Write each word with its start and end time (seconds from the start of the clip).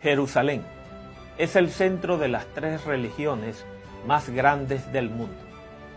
Jerusalén 0.00 0.62
es 1.38 1.56
el 1.56 1.70
centro 1.70 2.18
de 2.18 2.28
las 2.28 2.46
tres 2.54 2.84
religiones 2.84 3.64
más 4.06 4.28
grandes 4.30 4.92
del 4.92 5.10
mundo. 5.10 5.34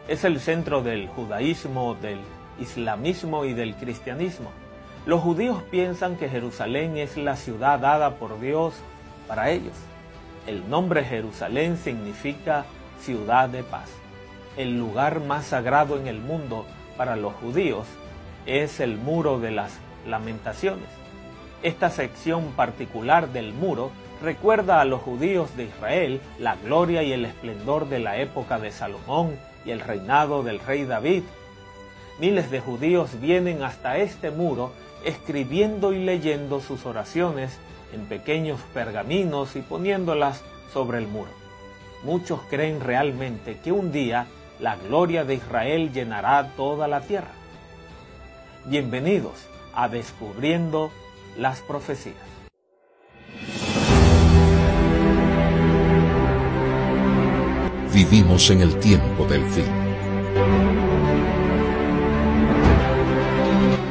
Es 0.07 0.23
el 0.23 0.39
centro 0.39 0.81
del 0.81 1.07
judaísmo, 1.07 1.93
del 2.01 2.19
islamismo 2.59 3.45
y 3.45 3.53
del 3.53 3.75
cristianismo. 3.75 4.51
Los 5.05 5.21
judíos 5.21 5.61
piensan 5.69 6.15
que 6.15 6.29
Jerusalén 6.29 6.97
es 6.97 7.15
la 7.15 7.35
ciudad 7.35 7.77
dada 7.77 8.15
por 8.15 8.39
Dios 8.39 8.73
para 9.27 9.51
ellos. 9.51 9.75
El 10.47 10.67
nombre 10.67 11.03
Jerusalén 11.03 11.77
significa 11.77 12.65
ciudad 12.99 13.49
de 13.49 13.61
paz. 13.61 13.89
El 14.57 14.79
lugar 14.79 15.19
más 15.19 15.45
sagrado 15.45 15.99
en 15.99 16.07
el 16.07 16.19
mundo 16.19 16.65
para 16.97 17.15
los 17.15 17.33
judíos 17.35 17.85
es 18.47 18.79
el 18.79 18.97
muro 18.97 19.39
de 19.39 19.51
las 19.51 19.77
lamentaciones. 20.07 21.00
Esta 21.63 21.91
sección 21.91 22.53
particular 22.53 23.29
del 23.29 23.53
muro 23.53 23.91
recuerda 24.21 24.81
a 24.81 24.85
los 24.85 25.01
judíos 25.01 25.55
de 25.55 25.65
Israel 25.65 26.19
la 26.39 26.55
gloria 26.55 27.03
y 27.03 27.13
el 27.13 27.25
esplendor 27.25 27.87
de 27.87 27.99
la 27.99 28.17
época 28.17 28.57
de 28.57 28.71
Salomón 28.71 29.37
y 29.63 29.69
el 29.71 29.79
reinado 29.79 30.41
del 30.41 30.59
rey 30.59 30.85
David. 30.85 31.23
Miles 32.19 32.49
de 32.49 32.59
judíos 32.61 33.21
vienen 33.21 33.61
hasta 33.61 33.97
este 33.97 34.31
muro 34.31 34.73
escribiendo 35.05 35.93
y 35.93 36.03
leyendo 36.03 36.61
sus 36.61 36.85
oraciones 36.87 37.59
en 37.93 38.05
pequeños 38.05 38.59
pergaminos 38.73 39.55
y 39.55 39.61
poniéndolas 39.61 40.43
sobre 40.73 40.97
el 40.97 41.07
muro. 41.07 41.31
Muchos 42.03 42.39
creen 42.49 42.79
realmente 42.79 43.57
que 43.63 43.71
un 43.71 43.91
día 43.91 44.25
la 44.59 44.77
gloria 44.77 45.25
de 45.25 45.35
Israel 45.35 45.91
llenará 45.93 46.53
toda 46.55 46.87
la 46.87 47.01
tierra. 47.01 47.31
Bienvenidos 48.65 49.47
a 49.75 49.89
Descubriendo 49.89 50.91
las 51.37 51.61
profecías. 51.61 52.15
Vivimos 57.93 58.49
en 58.49 58.61
el 58.61 58.79
tiempo 58.79 59.25
del 59.25 59.43
fin. 59.45 59.65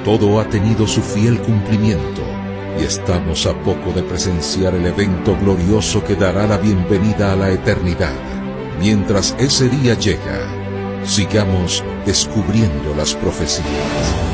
Todo 0.04 0.40
ha 0.40 0.48
tenido 0.48 0.86
su 0.86 1.02
fiel 1.02 1.38
cumplimiento 1.40 2.22
y 2.80 2.84
estamos 2.84 3.46
a 3.46 3.54
poco 3.62 3.92
de 3.92 4.02
presenciar 4.02 4.74
el 4.74 4.86
evento 4.86 5.36
glorioso 5.36 6.02
que 6.02 6.16
dará 6.16 6.46
la 6.46 6.56
bienvenida 6.56 7.32
a 7.32 7.36
la 7.36 7.50
eternidad. 7.50 8.14
Mientras 8.80 9.36
ese 9.38 9.68
día 9.68 9.94
llega, 9.94 10.40
sigamos 11.04 11.84
descubriendo 12.06 12.94
las 12.96 13.14
profecías. 13.14 14.29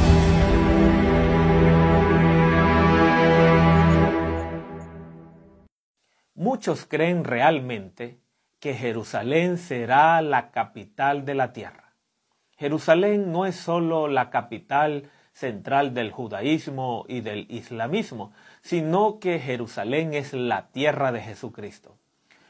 Muchos 6.67 6.87
creen 6.87 7.23
realmente 7.23 8.19
que 8.59 8.75
Jerusalén 8.75 9.57
será 9.57 10.21
la 10.21 10.51
capital 10.51 11.25
de 11.25 11.37
la 11.37 11.53
tierra. 11.53 11.95
Jerusalén 12.59 13.31
no 13.31 13.47
es 13.47 13.55
sólo 13.55 14.09
la 14.09 14.31
capital 14.31 15.09
central 15.33 15.95
del 15.95 16.11
judaísmo 16.11 17.05
y 17.07 17.21
del 17.21 17.47
islamismo, 17.53 18.33
sino 18.63 19.21
que 19.21 19.39
Jerusalén 19.39 20.13
es 20.13 20.33
la 20.33 20.67
tierra 20.73 21.13
de 21.13 21.21
Jesucristo. 21.21 21.99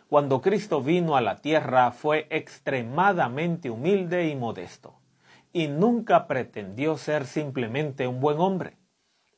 Cuando 0.09 0.41
Cristo 0.41 0.81
vino 0.81 1.19
a 1.19 1.21
la 1.21 1.37
tierra 1.37 1.91
fue 1.91 2.27
extremadamente 2.31 3.69
humilde 3.69 4.29
y 4.29 4.35
modesto, 4.35 4.95
y 5.53 5.69
nunca 5.69 6.27
pretendió 6.27 6.97
ser 6.97 7.27
simplemente 7.27 8.07
un 8.07 8.21
buen 8.21 8.41
hombre. 8.41 8.79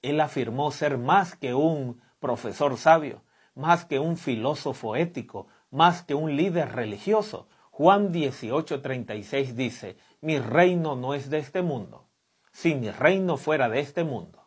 Él 0.02 0.20
afirmó 0.20 0.70
ser 0.70 0.98
más 0.98 1.34
que 1.34 1.52
un 1.52 2.00
profesor 2.20 2.76
sabio, 2.76 3.22
más 3.58 3.84
que 3.84 3.98
un 3.98 4.16
filósofo 4.16 4.94
ético, 4.94 5.48
más 5.70 6.02
que 6.02 6.14
un 6.14 6.36
líder 6.36 6.76
religioso. 6.76 7.48
Juan 7.72 8.12
18:36 8.12 9.54
dice, 9.54 9.96
mi 10.20 10.38
reino 10.38 10.94
no 10.94 11.12
es 11.12 11.28
de 11.28 11.38
este 11.38 11.60
mundo. 11.60 12.06
Si 12.52 12.76
mi 12.76 12.90
reino 12.90 13.36
fuera 13.36 13.68
de 13.68 13.80
este 13.80 14.04
mundo, 14.04 14.46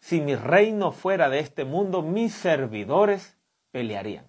si 0.00 0.20
mi 0.20 0.34
reino 0.34 0.92
fuera 0.92 1.30
de 1.30 1.38
este 1.38 1.64
mundo, 1.64 2.02
mis 2.02 2.34
servidores 2.34 3.38
pelearían. 3.70 4.26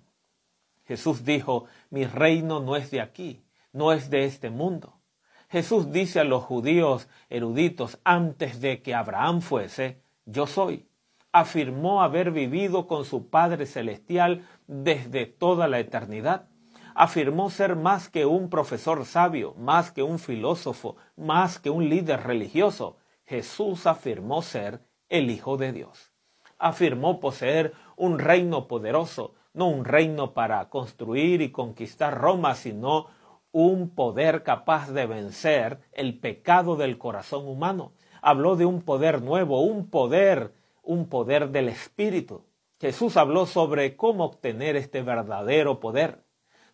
Jesús 0.85 1.25
dijo, 1.25 1.65
mi 1.89 2.05
reino 2.05 2.61
no 2.61 2.77
es 2.77 2.91
de 2.91 3.01
aquí, 3.01 3.43
no 3.73 3.91
es 3.91 4.09
de 4.09 4.23
este 4.23 4.49
mundo. 4.49 5.01
Jesús 5.49 5.91
dice 5.91 6.21
a 6.21 6.23
los 6.23 6.43
judíos 6.43 7.09
eruditos 7.29 7.99
antes 8.05 8.61
de 8.61 8.81
que 8.81 8.95
Abraham 8.95 9.41
fuese, 9.41 10.01
yo 10.25 10.47
soy 10.47 10.87
afirmó 11.33 12.03
haber 12.03 12.31
vivido 12.31 12.87
con 12.87 13.05
su 13.05 13.29
Padre 13.29 13.65
Celestial 13.65 14.47
desde 14.67 15.25
toda 15.25 15.67
la 15.67 15.79
eternidad. 15.79 16.47
Afirmó 16.93 17.49
ser 17.49 17.75
más 17.75 18.07
que 18.07 18.27
un 18.27 18.51
profesor 18.51 19.03
sabio, 19.03 19.55
más 19.55 19.91
que 19.91 20.03
un 20.03 20.19
filósofo, 20.19 20.95
más 21.17 21.57
que 21.57 21.71
un 21.71 21.89
líder 21.89 22.21
religioso. 22.21 22.97
Jesús 23.25 23.87
afirmó 23.87 24.43
ser 24.43 24.81
el 25.09 25.31
Hijo 25.31 25.57
de 25.57 25.73
Dios. 25.73 26.13
Afirmó 26.59 27.19
poseer 27.19 27.73
un 27.97 28.19
reino 28.19 28.67
poderoso, 28.67 29.33
no 29.53 29.67
un 29.67 29.85
reino 29.85 30.33
para 30.33 30.69
construir 30.69 31.41
y 31.41 31.51
conquistar 31.51 32.15
Roma, 32.15 32.53
sino 32.53 33.07
un 33.51 33.89
poder 33.89 34.43
capaz 34.43 34.91
de 34.91 35.07
vencer 35.07 35.79
el 35.93 36.19
pecado 36.19 36.75
del 36.75 36.99
corazón 36.99 37.47
humano. 37.47 37.93
Habló 38.21 38.55
de 38.55 38.67
un 38.67 38.83
poder 38.83 39.23
nuevo, 39.23 39.61
un 39.61 39.89
poder 39.89 40.53
un 40.83 41.09
poder 41.09 41.49
del 41.49 41.69
Espíritu. 41.69 42.45
Jesús 42.79 43.17
habló 43.17 43.45
sobre 43.45 43.95
cómo 43.95 44.25
obtener 44.25 44.75
este 44.75 45.01
verdadero 45.01 45.79
poder, 45.79 46.23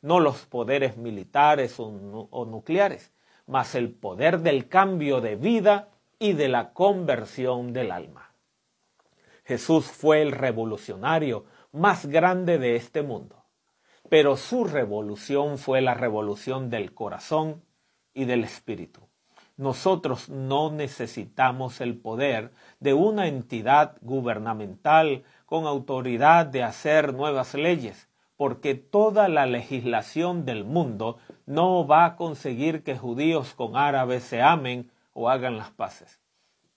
no 0.01 0.19
los 0.19 0.45
poderes 0.45 0.97
militares 0.97 1.75
o, 1.79 2.45
nucleares, 2.45 3.13
mas 3.45 3.75
el 3.75 3.93
poder 3.93 4.39
del 4.39 4.67
cambio 4.67 5.21
de 5.21 5.35
vida 5.35 5.89
y 6.17 6.33
de 6.33 6.49
la 6.49 6.73
conversión 6.73 7.73
del 7.73 7.91
alma. 7.91 8.33
Jesús 9.45 9.85
fue 9.85 10.21
el 10.21 10.31
revolucionario 10.31 11.45
más 11.71 12.05
grande 12.05 12.57
de 12.57 12.75
este 12.75 13.03
mundo, 13.03 13.45
pero 14.09 14.37
su 14.37 14.63
revolución 14.63 15.57
fue 15.57 15.81
la 15.81 15.93
revolución 15.93 16.69
del 16.69 16.93
corazón 16.93 17.63
y 18.13 18.25
del 18.25 18.43
espíritu. 18.43 19.08
Nosotros 19.59 20.29
no 20.29 20.71
necesitamos 20.71 21.81
el 21.81 21.97
poder 21.97 22.53
de 22.79 22.93
una 22.93 23.27
entidad 23.27 23.97
gubernamental 23.99 25.25
con 25.45 25.67
autoridad 25.67 26.45
de 26.45 26.63
hacer 26.63 27.13
nuevas 27.13 27.55
leyes, 27.55 28.07
porque 28.37 28.73
toda 28.73 29.27
la 29.27 29.45
legislación 29.47 30.45
del 30.45 30.63
mundo 30.63 31.17
no 31.45 31.85
va 31.85 32.05
a 32.05 32.15
conseguir 32.15 32.85
que 32.85 32.97
judíos 32.97 33.53
con 33.53 33.75
árabes 33.75 34.23
se 34.23 34.41
amen 34.41 34.89
o 35.11 35.29
hagan 35.29 35.57
las 35.57 35.71
paces. 35.71 36.21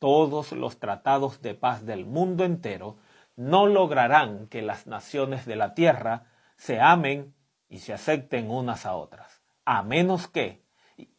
Todos 0.01 0.51
los 0.51 0.81
tratados 0.81 1.41
de 1.41 1.55
paz 1.55 1.87
del 1.87 2.05
mundo 2.05 2.43
entero 2.43 2.97
no 3.37 3.69
lograrán 3.69 4.49
que 4.49 4.61
las 4.61 4.89
naciones 4.89 5.47
de 5.47 5.55
la 5.55 5.75
tierra 5.75 6.25
se 6.57 6.81
amen 6.81 7.33
y 7.69 7.79
se 7.79 7.93
acepten 7.93 8.51
unas 8.51 8.87
a 8.87 8.97
otras, 8.97 9.41
a 9.65 9.85
menos 9.85 10.27
que 10.27 10.62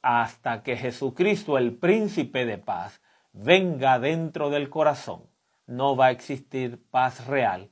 hasta 0.02 0.64
que 0.64 0.78
Jesucristo, 0.78 1.58
el 1.58 1.76
príncipe 1.76 2.46
de 2.46 2.58
paz, 2.58 3.02
venga 3.32 4.00
dentro 4.00 4.50
del 4.50 4.70
corazón, 4.70 5.24
no 5.66 5.96
va 5.96 6.08
a 6.08 6.12
existir 6.12 6.84
paz 6.92 7.28
real, 7.28 7.70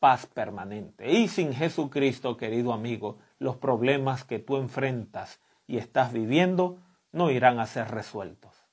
paz 0.00 0.26
permanente. 0.26 1.10
Y 1.10 1.28
sin 1.28 1.52
Jesucristo, 1.52 2.36
querido 2.36 2.72
amigo, 2.72 3.18
los 3.38 3.56
problemas 3.56 4.24
que 4.24 4.38
tú 4.38 4.56
enfrentas 4.56 5.40
y 5.66 5.78
estás 5.78 6.12
viviendo 6.12 6.78
no 7.12 7.30
irán 7.30 7.58
a 7.60 7.66
ser 7.66 7.90
resueltos. 7.90 8.64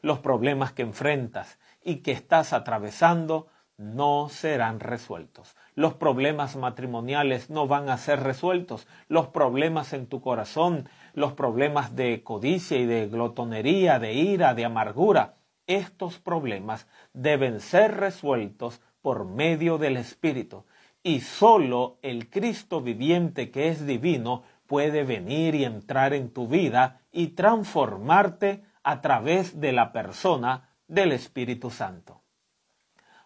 Los 0.00 0.18
problemas 0.18 0.72
que 0.72 0.82
enfrentas 0.82 1.58
y 1.82 1.96
que 1.96 2.12
estás 2.12 2.52
atravesando 2.52 3.48
no 3.82 4.28
serán 4.28 4.78
resueltos. 4.80 5.56
Los 5.74 5.94
problemas 5.94 6.56
matrimoniales 6.56 7.50
no 7.50 7.66
van 7.66 7.90
a 7.90 7.98
ser 7.98 8.20
resueltos. 8.20 8.86
Los 9.08 9.28
problemas 9.28 9.92
en 9.92 10.06
tu 10.06 10.20
corazón, 10.20 10.88
los 11.14 11.32
problemas 11.32 11.96
de 11.96 12.22
codicia 12.22 12.78
y 12.78 12.86
de 12.86 13.08
glotonería, 13.08 13.98
de 13.98 14.14
ira, 14.14 14.54
de 14.54 14.64
amargura, 14.64 15.34
estos 15.66 16.18
problemas 16.18 16.86
deben 17.12 17.60
ser 17.60 17.96
resueltos 17.96 18.80
por 19.00 19.24
medio 19.24 19.78
del 19.78 19.96
Espíritu. 19.96 20.64
Y 21.02 21.20
sólo 21.20 21.98
el 22.02 22.30
Cristo 22.30 22.80
viviente 22.80 23.50
que 23.50 23.68
es 23.68 23.84
divino 23.84 24.44
puede 24.66 25.02
venir 25.02 25.54
y 25.56 25.64
entrar 25.64 26.14
en 26.14 26.30
tu 26.30 26.46
vida 26.46 27.00
y 27.10 27.28
transformarte 27.28 28.64
a 28.84 29.00
través 29.00 29.60
de 29.60 29.72
la 29.72 29.92
persona 29.92 30.70
del 30.86 31.12
Espíritu 31.12 31.70
Santo. 31.70 32.21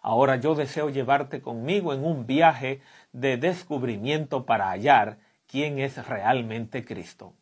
Ahora 0.09 0.37
yo 0.37 0.55
deseo 0.55 0.89
llevarte 0.89 1.41
conmigo 1.41 1.93
en 1.93 2.05
un 2.05 2.25
viaje 2.25 2.79
de 3.11 3.35
descubrimiento 3.35 4.45
para 4.45 4.69
hallar 4.69 5.17
quién 5.47 5.79
es 5.79 6.07
realmente 6.07 6.85
Cristo. 6.85 7.33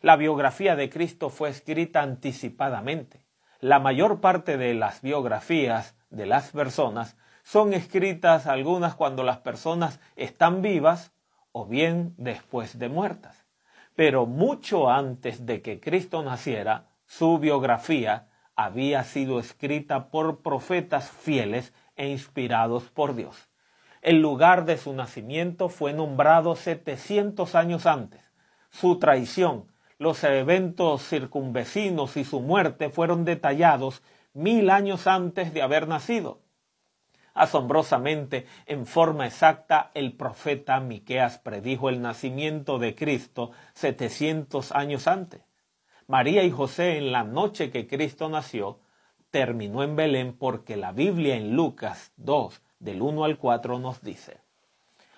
La 0.00 0.16
biografía 0.16 0.74
de 0.74 0.90
Cristo 0.90 1.30
fue 1.30 1.50
escrita 1.50 2.02
anticipadamente. 2.02 3.20
La 3.60 3.78
mayor 3.78 4.20
parte 4.20 4.56
de 4.56 4.74
las 4.74 5.02
biografías 5.02 5.94
de 6.10 6.26
las 6.26 6.50
personas 6.50 7.16
son 7.44 7.74
escritas 7.74 8.48
algunas 8.48 8.96
cuando 8.96 9.22
las 9.22 9.38
personas 9.38 10.00
están 10.16 10.62
vivas 10.62 11.12
o 11.52 11.64
bien 11.64 12.14
después 12.18 12.76
de 12.80 12.88
muertas. 12.88 13.46
Pero 13.94 14.26
mucho 14.26 14.90
antes 14.90 15.46
de 15.46 15.62
que 15.62 15.78
Cristo 15.78 16.24
naciera, 16.24 16.88
su 17.06 17.38
biografía 17.38 18.26
había 18.56 19.04
sido 19.04 19.38
escrita 19.38 20.10
por 20.10 20.42
profetas 20.42 21.08
fieles 21.08 21.72
e 22.00 22.08
inspirados 22.08 22.84
por 22.84 23.14
Dios. 23.14 23.50
El 24.00 24.22
lugar 24.22 24.64
de 24.64 24.78
su 24.78 24.94
nacimiento 24.94 25.68
fue 25.68 25.92
nombrado 25.92 26.56
700 26.56 27.54
años 27.54 27.84
antes. 27.84 28.22
Su 28.70 28.98
traición, 28.98 29.70
los 29.98 30.24
eventos 30.24 31.06
circunvecinos 31.06 32.16
y 32.16 32.24
su 32.24 32.40
muerte 32.40 32.88
fueron 32.88 33.26
detallados 33.26 34.02
mil 34.32 34.70
años 34.70 35.06
antes 35.06 35.52
de 35.52 35.60
haber 35.60 35.88
nacido. 35.88 36.40
Asombrosamente, 37.34 38.46
en 38.64 38.86
forma 38.86 39.26
exacta, 39.26 39.90
el 39.92 40.14
profeta 40.14 40.80
Miqueas 40.80 41.38
predijo 41.38 41.90
el 41.90 42.00
nacimiento 42.00 42.78
de 42.78 42.94
Cristo 42.94 43.50
700 43.74 44.72
años 44.72 45.06
antes. 45.06 45.42
María 46.06 46.44
y 46.44 46.50
José 46.50 46.96
en 46.96 47.12
la 47.12 47.24
noche 47.24 47.70
que 47.70 47.86
Cristo 47.86 48.30
nació 48.30 48.80
terminó 49.30 49.82
en 49.82 49.96
Belén 49.96 50.36
porque 50.36 50.76
la 50.76 50.92
Biblia 50.92 51.36
en 51.36 51.54
Lucas 51.56 52.12
2 52.16 52.60
del 52.78 53.02
1 53.02 53.24
al 53.24 53.38
4 53.38 53.78
nos 53.78 54.02
dice. 54.02 54.38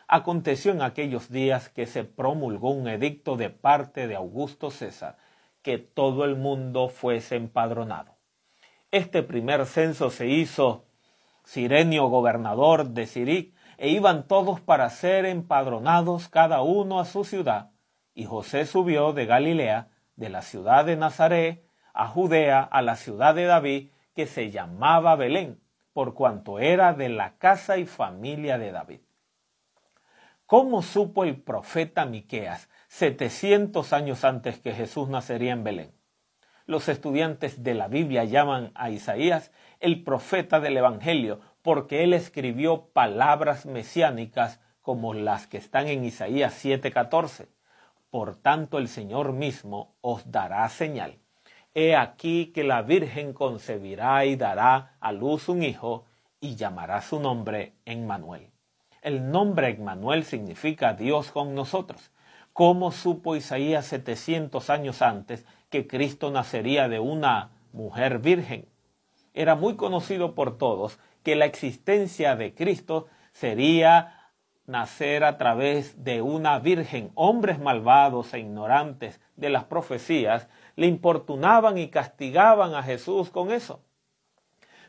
Aconteció 0.08 0.72
en 0.72 0.82
aquellos 0.82 1.30
días 1.30 1.68
que 1.68 1.86
se 1.86 2.04
promulgó 2.04 2.70
un 2.70 2.88
edicto 2.88 3.36
de 3.36 3.50
parte 3.50 4.06
de 4.06 4.16
Augusto 4.16 4.70
César 4.70 5.16
que 5.62 5.78
todo 5.78 6.24
el 6.24 6.36
mundo 6.36 6.88
fuese 6.88 7.36
empadronado. 7.36 8.16
Este 8.90 9.22
primer 9.22 9.64
censo 9.66 10.10
se 10.10 10.26
hizo 10.28 10.84
Sirenio 11.44 12.06
gobernador 12.08 12.90
de 12.90 13.06
Siric, 13.06 13.54
e 13.78 13.88
iban 13.88 14.28
todos 14.28 14.60
para 14.60 14.88
ser 14.90 15.24
empadronados 15.24 16.28
cada 16.28 16.62
uno 16.62 17.00
a 17.00 17.04
su 17.04 17.24
ciudad. 17.24 17.70
Y 18.14 18.26
José 18.26 18.64
subió 18.64 19.12
de 19.12 19.26
Galilea, 19.26 19.88
de 20.14 20.28
la 20.28 20.42
ciudad 20.42 20.84
de 20.84 20.96
Nazaret, 20.96 21.64
a 21.92 22.06
Judea, 22.06 22.60
a 22.60 22.80
la 22.80 22.96
ciudad 22.96 23.34
de 23.34 23.44
David, 23.44 23.90
que 24.14 24.26
se 24.26 24.50
llamaba 24.50 25.16
Belén, 25.16 25.60
por 25.92 26.14
cuanto 26.14 26.58
era 26.58 26.92
de 26.94 27.08
la 27.08 27.36
casa 27.38 27.76
y 27.78 27.86
familia 27.86 28.58
de 28.58 28.72
David. 28.72 29.00
¿Cómo 30.46 30.82
supo 30.82 31.24
el 31.24 31.40
profeta 31.40 32.04
Miqueas 32.04 32.68
setecientos 32.88 33.92
años 33.92 34.24
antes 34.24 34.58
que 34.58 34.72
Jesús 34.72 35.08
nacería 35.08 35.52
en 35.52 35.64
Belén? 35.64 35.92
Los 36.66 36.88
estudiantes 36.88 37.62
de 37.62 37.74
la 37.74 37.88
Biblia 37.88 38.24
llaman 38.24 38.70
a 38.74 38.90
Isaías 38.90 39.50
el 39.80 40.04
profeta 40.04 40.60
del 40.60 40.76
Evangelio, 40.76 41.40
porque 41.62 42.04
él 42.04 42.12
escribió 42.12 42.88
palabras 42.92 43.66
mesiánicas 43.66 44.60
como 44.82 45.14
las 45.14 45.46
que 45.46 45.56
están 45.56 45.88
en 45.88 46.04
Isaías 46.04 46.54
7:14. 46.54 47.48
Por 48.10 48.36
tanto 48.36 48.78
el 48.78 48.88
Señor 48.88 49.32
mismo 49.32 49.96
os 50.02 50.30
dará 50.30 50.68
señal. 50.68 51.21
He 51.74 51.96
aquí 51.96 52.52
que 52.54 52.64
la 52.64 52.82
Virgen 52.82 53.32
concebirá 53.32 54.24
y 54.24 54.36
dará 54.36 54.96
a 55.00 55.12
luz 55.12 55.48
un 55.48 55.62
hijo 55.62 56.04
y 56.40 56.56
llamará 56.56 57.00
su 57.02 57.20
nombre 57.20 57.74
Emmanuel. 57.84 58.50
El 59.00 59.30
nombre 59.30 59.70
Emmanuel 59.70 60.24
significa 60.24 60.94
Dios 60.94 61.32
con 61.32 61.54
nosotros. 61.54 62.10
¿Cómo 62.52 62.92
supo 62.92 63.36
Isaías 63.36 63.86
700 63.86 64.70
años 64.70 65.02
antes 65.02 65.46
que 65.70 65.86
Cristo 65.86 66.30
nacería 66.30 66.88
de 66.88 67.00
una 67.00 67.50
mujer 67.72 68.18
virgen? 68.18 68.66
era 69.34 69.54
muy 69.54 69.76
conocido 69.76 70.34
por 70.34 70.58
todos 70.58 70.98
que 71.22 71.36
la 71.36 71.46
existencia 71.46 72.36
de 72.36 72.54
Cristo 72.54 73.06
sería 73.32 74.30
nacer 74.66 75.24
a 75.24 75.38
través 75.38 76.04
de 76.04 76.22
una 76.22 76.58
virgen. 76.58 77.10
Hombres 77.14 77.58
malvados 77.58 78.34
e 78.34 78.40
ignorantes 78.40 79.20
de 79.36 79.50
las 79.50 79.64
profecías 79.64 80.48
le 80.76 80.86
importunaban 80.86 81.78
y 81.78 81.88
castigaban 81.88 82.74
a 82.74 82.82
Jesús 82.82 83.30
con 83.30 83.50
eso. 83.50 83.82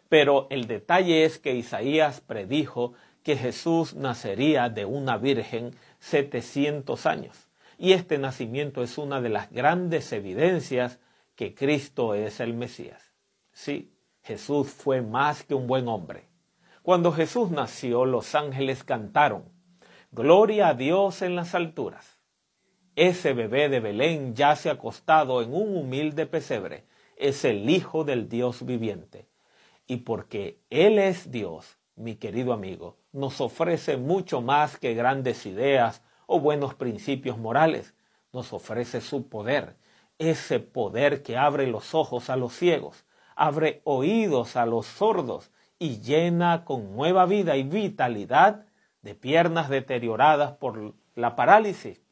Pero 0.10 0.48
el 0.50 0.68
detalle 0.68 1.26
es 1.26 1.40
que 1.40 1.56
Isaías 1.56 2.22
predijo 2.22 2.94
que 3.24 3.38
Jesús 3.38 3.96
nacería 3.96 4.70
de 4.70 4.86
una 4.86 5.18
virgen 5.18 5.76
700 6.00 7.06
años. 7.06 7.50
Y 7.78 7.94
este 7.94 8.18
nacimiento 8.18 8.84
es 8.84 8.98
una 8.98 9.22
de 9.22 9.30
las 9.30 9.52
grandes 9.52 10.12
evidencias 10.12 11.00
que 11.36 11.56
Cristo 11.56 12.14
es 12.14 12.40
el 12.40 12.54
Mesías. 12.54 13.14
Sí, 13.52 13.92
Jesús 14.24 14.70
fue 14.70 15.02
más 15.02 15.44
que 15.44 15.56
un 15.56 15.68
buen 15.68 15.88
hombre. 15.88 16.28
Cuando 16.82 17.12
Jesús 17.12 17.50
nació, 17.50 18.06
los 18.06 18.36
ángeles 18.36 18.84
cantaron, 18.84 19.46
Gloria 20.12 20.68
a 20.68 20.74
Dios 20.76 21.24
en 21.24 21.36
las 21.36 21.56
alturas. 21.56 22.13
Ese 22.96 23.34
bebé 23.34 23.70
de 23.70 23.80
Belén 23.80 24.36
yace 24.36 24.70
acostado 24.70 25.42
en 25.42 25.52
un 25.52 25.76
humilde 25.76 26.28
pesebre. 26.28 26.86
Es 27.16 27.44
el 27.44 27.68
Hijo 27.68 28.04
del 28.04 28.30
Dios 28.30 28.64
viviente. 28.64 29.28
Y 29.88 29.98
porque 29.98 30.60
Él 30.70 31.00
es 31.00 31.32
Dios, 31.32 31.80
mi 31.96 32.18
querido 32.18 32.54
amigo, 32.54 32.98
nos 33.12 33.42
ofrece 33.42 33.98
mucho 33.98 34.42
más 34.42 34.78
que 34.78 34.94
grandes 34.94 35.48
ideas 35.48 36.04
o 36.28 36.40
buenos 36.40 36.76
principios 36.76 37.40
morales. 37.40 37.96
Nos 38.32 38.54
ofrece 38.54 39.02
su 39.02 39.28
poder, 39.28 39.76
ese 40.20 40.60
poder 40.60 41.24
que 41.24 41.36
abre 41.36 41.66
los 41.66 41.96
ojos 41.96 42.30
a 42.30 42.36
los 42.36 42.54
ciegos, 42.54 43.06
abre 43.36 43.82
oídos 43.86 44.56
a 44.56 44.68
los 44.68 44.86
sordos 44.86 45.50
y 45.80 46.00
llena 46.00 46.64
con 46.64 46.96
nueva 46.96 47.26
vida 47.26 47.58
y 47.58 47.64
vitalidad 47.64 48.68
de 49.02 49.16
piernas 49.16 49.70
deterioradas 49.70 50.54
por 50.54 50.94
la 51.16 51.36
parálisis. 51.36 52.03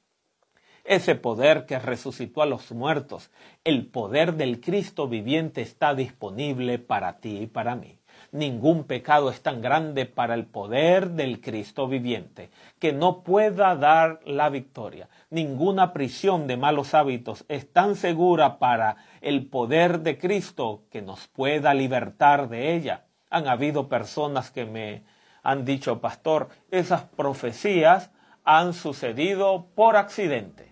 Ese 0.84 1.16
poder 1.16 1.66
que 1.66 1.80
resucitó 1.80 2.42
a 2.42 2.46
los 2.46 2.72
muertos, 2.72 3.30
el 3.64 3.86
poder 3.86 4.36
del 4.36 4.60
Cristo 4.60 5.08
viviente 5.08 5.62
está 5.62 5.94
disponible 5.94 6.80
para 6.80 7.20
ti 7.20 7.40
y 7.42 7.48
para 7.48 7.76
mí. 7.76 7.98
Ningún 8.32 8.86
pecado 8.86 9.30
es 9.30 9.42
tan 9.42 9.62
grande 9.62 10.06
para 10.06 10.36
el 10.36 10.46
poder 10.46 11.12
del 11.12 11.42
Cristo 11.42 11.88
viviente 11.88 12.50
que 12.80 12.94
no 12.94 13.24
pueda 13.24 13.76
dar 13.76 14.22
la 14.26 14.50
victoria. 14.50 15.10
Ninguna 15.30 15.92
prisión 15.92 16.48
de 16.48 16.56
malos 16.56 16.94
hábitos 16.94 17.44
es 17.50 17.72
tan 17.72 17.96
segura 17.96 18.58
para 18.58 18.96
el 19.20 19.48
poder 19.48 20.00
de 20.00 20.18
Cristo 20.18 20.84
que 20.90 21.02
nos 21.02 21.28
pueda 21.28 21.74
libertar 21.74 22.48
de 22.48 22.74
ella. 22.74 23.06
Han 23.30 23.48
habido 23.48 23.90
personas 23.90 24.50
que 24.50 24.66
me 24.66 25.04
han 25.44 25.66
dicho, 25.66 26.00
pastor, 26.00 26.50
esas 26.70 27.04
profecías 27.04 28.12
han 28.44 28.74
sucedido 28.74 29.68
por 29.76 29.98
accidente. 29.98 30.71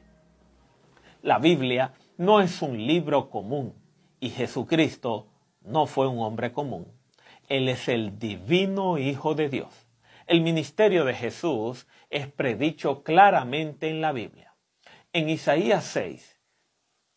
La 1.22 1.38
Biblia 1.38 1.94
no 2.18 2.40
es 2.40 2.62
un 2.62 2.78
libro 2.78 3.30
común 3.30 3.74
y 4.22 4.30
Jesucristo 4.30 5.28
no 5.62 5.86
fue 5.86 6.08
un 6.08 6.20
hombre 6.20 6.54
común. 6.54 6.88
Él 7.50 7.68
es 7.68 7.90
el 7.90 8.18
divino 8.18 8.98
Hijo 8.98 9.36
de 9.36 9.50
Dios. 9.50 9.88
El 10.28 10.40
ministerio 10.40 11.04
de 11.04 11.14
Jesús 11.14 11.88
es 12.10 12.28
predicho 12.28 13.04
claramente 13.04 13.90
en 13.90 14.00
la 14.00 14.14
Biblia. 14.14 14.56
En 15.12 15.28
Isaías 15.28 15.84
6, 15.86 16.40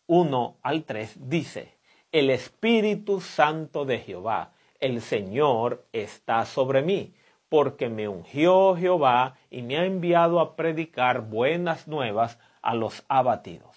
1 0.07 0.57
al 0.61 0.83
3 0.83 1.29
dice, 1.29 1.77
El 2.11 2.29
Espíritu 2.29 3.21
Santo 3.21 3.85
de 3.85 3.99
Jehová, 3.99 4.51
el 4.81 5.01
Señor, 5.01 5.85
está 5.93 6.45
sobre 6.45 6.81
mí, 6.81 7.13
porque 7.47 7.87
me 7.87 8.09
ungió 8.09 8.75
Jehová 8.75 9.35
y 9.49 9.61
me 9.61 9.77
ha 9.77 9.85
enviado 9.85 10.41
a 10.41 10.57
predicar 10.57 11.21
buenas 11.21 11.87
nuevas 11.87 12.37
a 12.61 12.75
los 12.75 13.05
abatidos. 13.07 13.72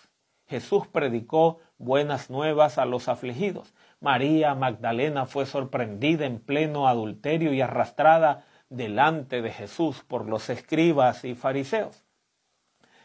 Jesús 0.49 0.87
predicó 0.87 1.59
buenas 1.79 2.31
nuevas 2.31 2.79
a 2.79 2.85
los 2.85 3.09
afligidos. 3.09 3.75
María 4.01 4.55
Magdalena 4.55 5.27
fue 5.27 5.47
sorprendida 5.47 6.27
en 6.27 6.39
pleno 6.39 6.87
adulterio 6.87 7.53
y 7.53 7.61
arrastrada 7.61 8.45
delante 8.69 9.43
de 9.43 9.51
Jesús 9.51 10.05
por 10.07 10.27
los 10.29 10.49
escribas 10.49 11.25
y 11.25 11.35
fariseos. 11.35 12.05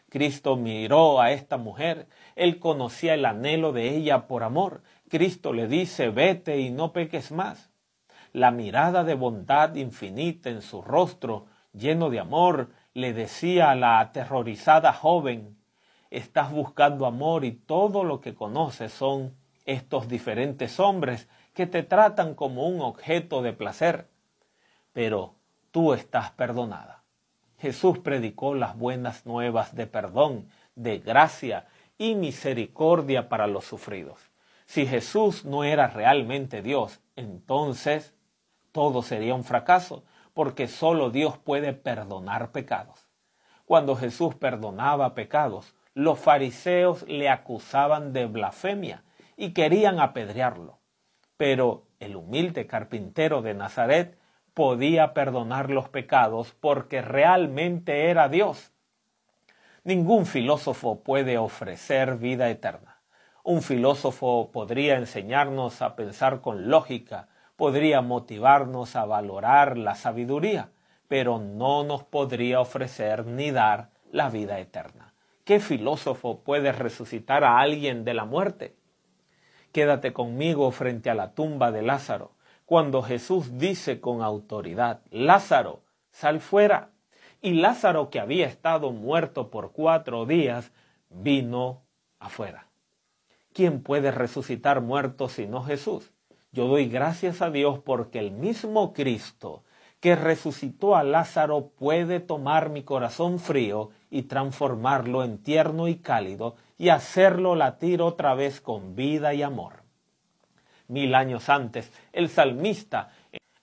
Cristo 0.10 0.58
miró 0.58 1.22
a 1.22 1.32
esta 1.32 1.58
mujer, 1.58 2.08
él 2.36 2.60
conocía 2.60 3.14
el 3.14 3.26
anhelo 3.26 3.72
de 3.72 3.96
ella 3.96 4.28
por 4.28 4.44
amor. 4.44 4.84
Cristo 5.10 5.54
le 5.54 5.68
dice, 5.68 6.10
vete 6.10 6.60
y 6.60 6.70
no 6.70 6.92
peques 6.92 7.32
más. 7.32 7.72
La 8.34 8.52
mirada 8.52 9.04
de 9.04 9.14
bondad 9.14 9.74
infinita 9.76 10.50
en 10.50 10.62
su 10.62 10.82
rostro, 10.82 11.46
lleno 11.74 12.10
de 12.10 12.20
amor, 12.20 12.72
le 12.94 13.14
decía 13.14 13.72
a 13.72 13.76
la 13.76 14.00
aterrorizada 14.00 14.92
joven, 14.92 15.61
estás 16.12 16.52
buscando 16.52 17.06
amor 17.06 17.46
y 17.46 17.54
todo 17.54 18.04
lo 18.04 18.20
que 18.22 18.36
conoces 18.36 18.94
son 18.94 19.34
estos 19.66 20.08
diferentes 20.08 20.80
hombres 20.80 21.28
que 21.54 21.66
te 21.66 21.84
tratan 21.84 22.36
como 22.36 22.68
un 22.68 22.82
objeto 22.82 23.42
de 23.42 23.54
placer, 23.54 24.10
pero 24.94 25.36
tú 25.72 25.94
estás 25.94 26.32
perdonada. 26.32 27.04
Jesús 27.58 28.00
predicó 28.00 28.56
las 28.56 28.78
buenas 28.78 29.26
nuevas 29.26 29.74
de 29.74 29.88
perdón, 29.88 30.50
de 30.76 31.00
gracia 31.00 31.68
y 31.98 32.16
misericordia 32.16 33.30
para 33.30 33.48
los 33.48 33.66
sufridos. 33.66 34.20
Si 34.66 34.86
Jesús 34.86 35.46
no 35.46 35.64
era 35.64 35.88
realmente 35.88 36.62
Dios, 36.62 37.00
entonces 37.16 38.14
todo 38.72 39.04
sería 39.04 39.36
un 39.36 39.44
fracaso, 39.44 40.04
porque 40.34 40.68
solo 40.68 41.10
Dios 41.10 41.38
puede 41.38 41.74
perdonar 41.74 42.52
pecados. 42.52 43.08
Cuando 43.66 43.96
Jesús 43.96 44.36
perdonaba 44.36 45.14
pecados, 45.14 45.76
los 45.94 46.20
fariseos 46.20 47.04
le 47.08 47.30
acusaban 47.30 48.14
de 48.14 48.26
blasfemia 48.26 49.04
y 49.36 49.54
querían 49.54 50.00
apedrearlo. 50.00 50.80
Pero 51.38 51.88
el 52.00 52.16
humilde 52.16 52.68
carpintero 52.68 53.42
de 53.42 53.54
Nazaret 53.54 54.18
podía 54.54 55.14
perdonar 55.14 55.70
los 55.70 55.90
pecados 55.90 56.56
porque 56.60 57.02
realmente 57.02 58.10
era 58.10 58.30
Dios. 58.30 58.72
Ningún 59.84 60.26
filósofo 60.26 61.02
puede 61.04 61.38
ofrecer 61.38 62.18
vida 62.18 62.50
eterna. 62.50 63.02
Un 63.44 63.64
filósofo 63.64 64.52
podría 64.52 64.98
enseñarnos 64.98 65.82
a 65.82 65.96
pensar 65.96 66.42
con 66.42 66.70
lógica, 66.70 67.30
podría 67.56 68.02
motivarnos 68.02 68.96
a 68.96 69.06
valorar 69.06 69.78
la 69.78 69.96
sabiduría, 69.96 70.70
pero 71.08 71.40
no 71.40 71.84
nos 71.84 72.04
podría 72.04 72.62
ofrecer 72.62 73.26
ni 73.26 73.50
dar 73.50 73.90
la 74.12 74.30
vida 74.30 74.60
eterna. 74.60 75.11
¿Qué 75.44 75.60
filósofo 75.60 76.42
puede 76.44 76.72
resucitar 76.72 77.44
a 77.44 77.60
alguien 77.60 78.04
de 78.04 78.14
la 78.14 78.26
muerte? 78.26 78.76
Quédate 79.72 80.14
conmigo 80.14 80.70
frente 80.72 81.10
a 81.10 81.16
la 81.16 81.34
tumba 81.34 81.72
de 81.72 81.82
Lázaro, 81.82 82.34
cuando 82.66 83.02
Jesús 83.02 83.58
dice 83.58 84.00
con 84.00 84.22
autoridad, 84.22 85.02
Lázaro, 85.10 85.82
sal 86.12 86.42
fuera. 86.42 86.92
Y 87.42 87.54
Lázaro, 87.56 88.10
que 88.10 88.20
había 88.20 88.46
estado 88.46 88.92
muerto 88.92 89.50
por 89.50 89.72
cuatro 89.72 90.26
días, 90.26 90.72
vino 91.10 91.82
afuera. 92.20 92.68
¿Quién 93.52 93.82
puede 93.82 94.12
resucitar 94.12 94.82
muertos 94.82 95.34
sino 95.34 95.64
Jesús? 95.64 96.12
Yo 96.52 96.68
doy 96.68 96.88
gracias 96.88 97.42
a 97.42 97.50
Dios 97.50 97.80
porque 97.80 98.20
el 98.20 98.32
mismo 98.32 98.94
Cristo 98.94 99.64
que 100.02 100.18
resucitó 100.18 100.98
a 100.98 101.04
Lázaro 101.04 101.70
puede 101.70 102.20
tomar 102.20 102.70
mi 102.70 102.84
corazón 102.84 103.40
frío 103.40 103.92
y 104.10 104.24
transformarlo 104.24 105.24
en 105.24 105.38
tierno 105.38 105.88
y 105.88 105.96
cálido 105.96 106.58
y 106.78 106.90
hacerlo 106.90 107.56
latir 107.56 108.02
otra 108.02 108.34
vez 108.34 108.60
con 108.60 108.96
vida 108.96 109.34
y 109.34 109.42
amor 109.42 109.82
mil 110.92 111.16
años 111.16 111.50
antes. 111.50 111.92
El 112.12 112.30
salmista 112.30 113.12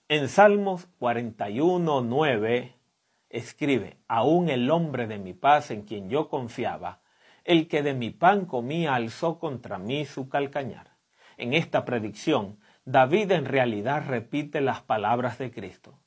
en 0.08 0.28
Salmos 0.28 0.88
41, 0.98 2.00
9 2.00 2.74
escribe, 3.28 3.98
aún 4.08 4.48
el 4.48 4.70
hombre 4.70 5.06
de 5.06 5.18
mi 5.18 5.34
paz 5.34 5.70
en 5.70 5.82
quien 5.82 6.08
yo 6.08 6.28
confiaba, 6.28 7.00
el 7.44 7.68
que 7.68 7.82
de 7.82 7.92
mi 7.92 8.10
pan 8.10 8.46
comía 8.46 8.94
alzó 8.94 9.38
contra 9.38 9.78
mí 9.78 10.06
su 10.06 10.30
calcañar. 10.30 10.92
En 11.36 11.52
esta 11.52 11.84
predicción, 11.84 12.58
David 12.86 13.32
en 13.32 13.44
realidad 13.44 14.04
repite 14.06 14.62
las 14.62 14.80
palabras 14.80 15.38
de 15.38 15.50
Cristo. 15.50 15.98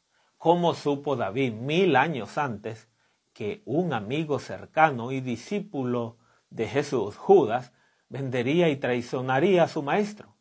¿Cómo 0.42 0.74
supo 0.74 1.16
David 1.16 1.54
mil 1.54 1.96
años 1.96 2.40
antes 2.40 2.90
que 3.32 3.62
un 3.64 3.94
amigo 3.94 4.40
cercano 4.40 5.12
y 5.12 5.22
discípulo 5.22 6.18
de 6.50 6.68
Jesús, 6.68 7.16
Judas, 7.16 7.74
vendería 8.10 8.68
y 8.70 8.78
traicionaría 8.78 9.62
a 9.62 9.68
su 9.68 9.84
maestro? 9.84 10.34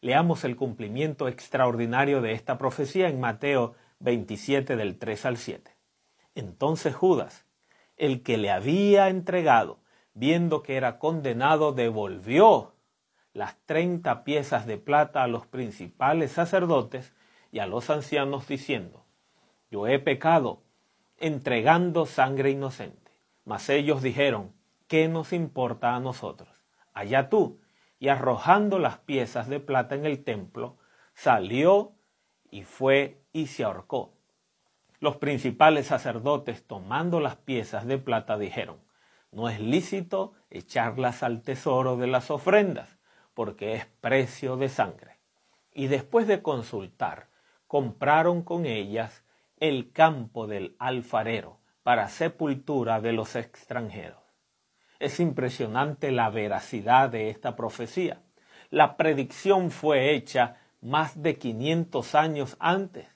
Leamos 0.00 0.44
el 0.44 0.54
cumplimiento 0.54 1.26
extraordinario 1.26 2.20
de 2.20 2.34
esta 2.34 2.56
profecía 2.56 3.08
en 3.08 3.18
Mateo 3.18 3.74
27 3.98 4.76
del 4.76 4.96
3 5.00 5.26
al 5.26 5.36
7. 5.36 5.76
Entonces 6.36 6.94
Judas, 6.94 7.44
el 7.96 8.22
que 8.22 8.38
le 8.38 8.52
había 8.52 9.08
entregado, 9.08 9.80
viendo 10.14 10.62
que 10.62 10.76
era 10.76 11.00
condenado, 11.00 11.72
devolvió 11.72 12.76
las 13.32 13.56
treinta 13.66 14.22
piezas 14.22 14.66
de 14.66 14.78
plata 14.78 15.24
a 15.24 15.26
los 15.26 15.48
principales 15.48 16.30
sacerdotes 16.30 17.12
y 17.50 17.58
a 17.58 17.66
los 17.66 17.90
ancianos, 17.90 18.46
diciendo, 18.46 19.02
Yo 19.72 19.86
he 19.86 19.98
pecado, 19.98 20.62
entregando 21.16 22.04
sangre 22.04 22.50
inocente. 22.50 23.10
Mas 23.46 23.70
ellos 23.70 24.02
dijeron, 24.02 24.52
¿qué 24.86 25.08
nos 25.08 25.32
importa 25.32 25.96
a 25.96 26.00
nosotros? 26.00 26.50
Allá 26.92 27.30
tú, 27.30 27.58
y 27.98 28.08
arrojando 28.08 28.78
las 28.78 28.98
piezas 28.98 29.48
de 29.48 29.60
plata 29.60 29.94
en 29.94 30.04
el 30.04 30.24
templo, 30.24 30.76
salió 31.14 31.92
y 32.50 32.64
fue 32.64 33.22
y 33.32 33.46
se 33.46 33.64
ahorcó. 33.64 34.12
Los 35.00 35.16
principales 35.16 35.86
sacerdotes, 35.86 36.66
tomando 36.66 37.18
las 37.18 37.36
piezas 37.36 37.86
de 37.86 37.96
plata, 37.96 38.36
dijeron, 38.36 38.76
no 39.30 39.48
es 39.48 39.58
lícito 39.58 40.34
echarlas 40.50 41.22
al 41.22 41.40
tesoro 41.40 41.96
de 41.96 42.08
las 42.08 42.30
ofrendas, 42.30 42.98
porque 43.32 43.72
es 43.76 43.86
precio 43.86 44.58
de 44.58 44.68
sangre. 44.68 45.16
Y 45.72 45.86
después 45.86 46.26
de 46.26 46.42
consultar, 46.42 47.28
compraron 47.66 48.42
con 48.42 48.66
ellas 48.66 49.24
el 49.62 49.92
campo 49.92 50.48
del 50.48 50.74
alfarero 50.80 51.60
para 51.84 52.08
sepultura 52.08 53.00
de 53.00 53.12
los 53.12 53.36
extranjeros. 53.36 54.18
Es 54.98 55.20
impresionante 55.20 56.10
la 56.10 56.30
veracidad 56.30 57.10
de 57.10 57.30
esta 57.30 57.54
profecía. 57.54 58.20
La 58.70 58.96
predicción 58.96 59.70
fue 59.70 60.16
hecha 60.16 60.56
más 60.80 61.22
de 61.22 61.38
500 61.38 62.14
años 62.16 62.56
antes. 62.58 63.06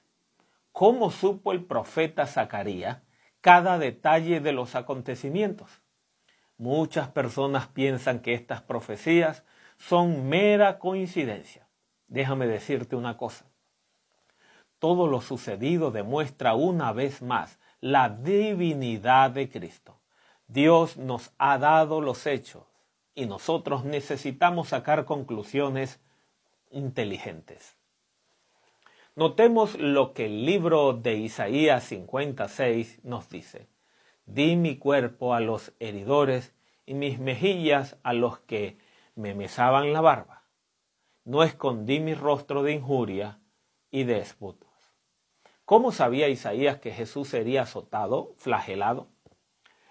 ¿Cómo 0.71 1.11
supo 1.11 1.50
el 1.50 1.65
profeta 1.65 2.26
Zacarías 2.26 2.99
cada 3.41 3.76
detalle 3.81 4.38
de 4.38 4.53
los 4.53 4.76
acontecimientos? 4.76 5.83
Muchas 6.59 7.09
personas 7.09 7.67
piensan 7.67 8.21
que 8.21 8.35
estas 8.35 8.62
profecías 8.62 9.43
son 9.79 10.29
mera 10.29 10.79
coincidencia. 10.79 11.67
Déjame 12.07 12.47
decirte 12.47 12.95
una 12.95 13.17
cosa. 13.17 13.47
Todo 14.78 15.06
lo 15.06 15.21
sucedido 15.21 15.90
demuestra 15.90 16.54
una 16.54 16.92
vez 16.92 17.23
más 17.23 17.59
la 17.80 18.09
divinidad 18.09 19.30
de 19.30 19.49
Cristo. 19.49 20.00
Dios 20.49 20.97
nos 20.97 21.33
ha 21.38 21.59
dado 21.59 22.00
los 22.00 22.26
hechos 22.26 22.64
y 23.14 23.26
nosotros 23.26 23.85
necesitamos 23.85 24.68
sacar 24.68 25.04
conclusiones 25.04 26.00
inteligentes. 26.71 27.76
Notemos 29.14 29.78
lo 29.78 30.12
que 30.12 30.26
el 30.26 30.45
libro 30.45 30.92
de 30.92 31.16
Isaías 31.16 31.85
56 31.85 33.00
nos 33.02 33.30
dice. 33.30 33.66
Di 34.26 34.56
mi 34.56 34.76
cuerpo 34.76 35.33
a 35.33 35.40
los 35.40 35.73
heridores 35.80 36.54
y 36.85 36.92
mis 36.92 37.18
mejillas 37.18 37.97
a 38.02 38.12
los 38.12 38.40
que 38.40 38.76
me 39.14 39.35
mesaban 39.35 39.95
la 39.95 40.02
barba. 40.02 40.42
No 41.25 41.42
escondí 41.42 41.99
mi 41.99 42.12
rostro 42.12 42.62
de 42.62 42.73
injuria 42.73 43.40
y 43.90 44.04
de 44.04 44.18
esputos. 44.18 44.65
¿Cómo 45.66 45.92
sabía 45.92 46.28
Isaías 46.28 46.78
que 46.78 46.92
Jesús 46.92 47.28
sería 47.28 47.62
azotado, 47.62 48.32
flagelado? 48.38 49.08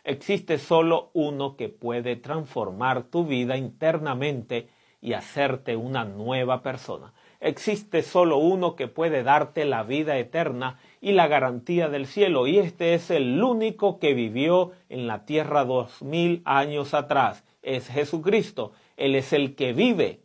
existe 0.05 0.59
solo 0.59 1.09
uno 1.13 1.57
que 1.57 1.67
puede 1.67 2.15
transformar 2.15 3.03
tu 3.03 3.25
vida 3.25 3.57
internamente 3.57 4.69
y 5.01 5.13
hacerte 5.13 5.75
una 5.75 6.05
nueva 6.05 6.61
persona. 6.61 7.13
Existe 7.41 8.01
solo 8.01 8.37
uno 8.37 8.75
que 8.75 8.87
puede 8.87 9.23
darte 9.23 9.65
la 9.65 9.83
vida 9.83 10.17
eterna 10.17 10.79
y 11.01 11.11
la 11.11 11.27
garantía 11.27 11.89
del 11.89 12.07
cielo, 12.07 12.47
y 12.47 12.59
este 12.59 12.93
es 12.93 13.11
el 13.11 13.43
único 13.43 13.99
que 13.99 14.13
vivió 14.13 14.71
en 14.89 15.07
la 15.07 15.25
tierra 15.25 15.65
dos 15.65 16.01
mil 16.01 16.41
años 16.45 16.93
atrás. 16.93 17.43
Es 17.61 17.87
Jesucristo. 17.87 18.71
Él 18.95 19.15
es 19.15 19.33
el 19.33 19.55
que 19.55 19.73
vive, 19.73 20.21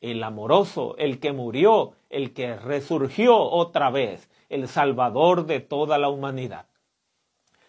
el 0.00 0.22
amoroso, 0.22 0.96
el 0.98 1.20
que 1.20 1.32
murió, 1.32 1.92
el 2.10 2.32
que 2.32 2.56
resurgió 2.56 3.38
otra 3.38 3.90
vez, 3.90 4.28
el 4.48 4.68
Salvador 4.68 5.46
de 5.46 5.60
toda 5.60 5.98
la 5.98 6.08
humanidad. 6.08 6.66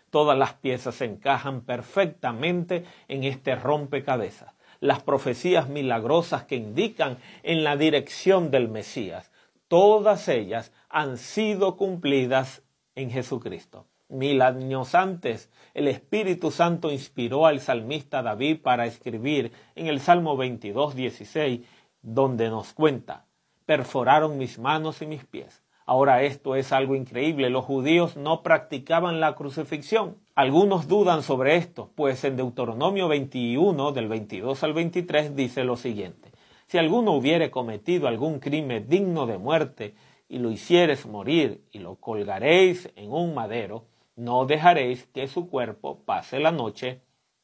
Todas 0.10 0.38
las 0.38 0.54
piezas 0.54 1.02
encajan 1.02 1.62
perfectamente 1.62 2.86
en 3.08 3.24
este 3.24 3.56
rompecabezas. 3.56 4.54
Las 4.80 5.02
profecías 5.02 5.70
milagrosas 5.70 6.44
que 6.44 6.56
indican 6.56 7.18
en 7.44 7.64
la 7.64 7.76
dirección 7.76 8.52
del 8.52 8.70
Mesías, 8.70 9.32
todas 9.68 10.28
ellas 10.28 10.72
han 10.90 11.18
sido 11.18 11.76
cumplidas 11.78 12.64
en 12.96 13.12
Jesucristo. 13.12 13.86
Mil 14.08 14.42
años 14.42 14.96
antes, 14.96 15.50
el 15.74 15.90
Espíritu 15.90 16.52
Santo 16.52 16.92
inspiró 16.92 17.46
al 17.46 17.60
salmista 17.60 18.22
David 18.22 18.62
para 18.62 18.86
escribir 18.86 19.52
en 19.76 19.88
el 19.88 20.00
Salmo 20.00 20.38
22, 20.38 20.96
16, 20.96 21.62
donde 22.02 22.50
nos 22.50 22.72
cuenta, 22.72 23.26
perforaron 23.66 24.38
mis 24.38 24.60
manos 24.60 25.02
y 25.02 25.08
mis 25.08 25.26
pies 25.26 25.62
Ahora 25.90 26.22
esto 26.24 26.58
es 26.58 26.74
algo 26.74 26.96
increíble. 26.96 27.50
Los 27.50 27.64
judíos 27.64 28.18
no 28.18 28.44
practicaban 28.44 29.22
la 29.22 29.36
crucifixión. 29.36 30.18
Algunos 30.36 30.90
dudan 30.90 31.24
sobre 31.24 31.56
esto, 31.56 31.92
pues 31.96 32.26
en 32.26 32.36
Deuteronomio 32.36 33.08
21, 33.08 33.94
del 33.94 34.10
22 34.10 34.64
al 34.64 34.74
23, 34.74 35.34
dice 35.34 35.64
lo 35.64 35.78
siguiente. 35.78 36.34
Si 36.66 36.78
alguno 36.78 37.14
hubiere 37.14 37.50
cometido 37.52 38.10
algún 38.10 38.40
crimen 38.40 38.90
digno 38.90 39.28
de 39.28 39.38
muerte 39.38 39.96
y 40.28 40.40
lo 40.40 40.52
hicieres 40.52 41.06
morir 41.06 41.64
y 41.72 41.80
lo 41.80 41.96
colgaréis 41.96 42.92
en 42.98 43.14
un 43.14 43.34
madero, 43.34 43.86
no 44.18 44.46
dejaréis 44.46 45.06
que 45.06 45.30
su 45.30 45.50
cuerpo 45.50 46.04
pase 46.04 46.40
la 46.40 46.52
noche 46.52 47.00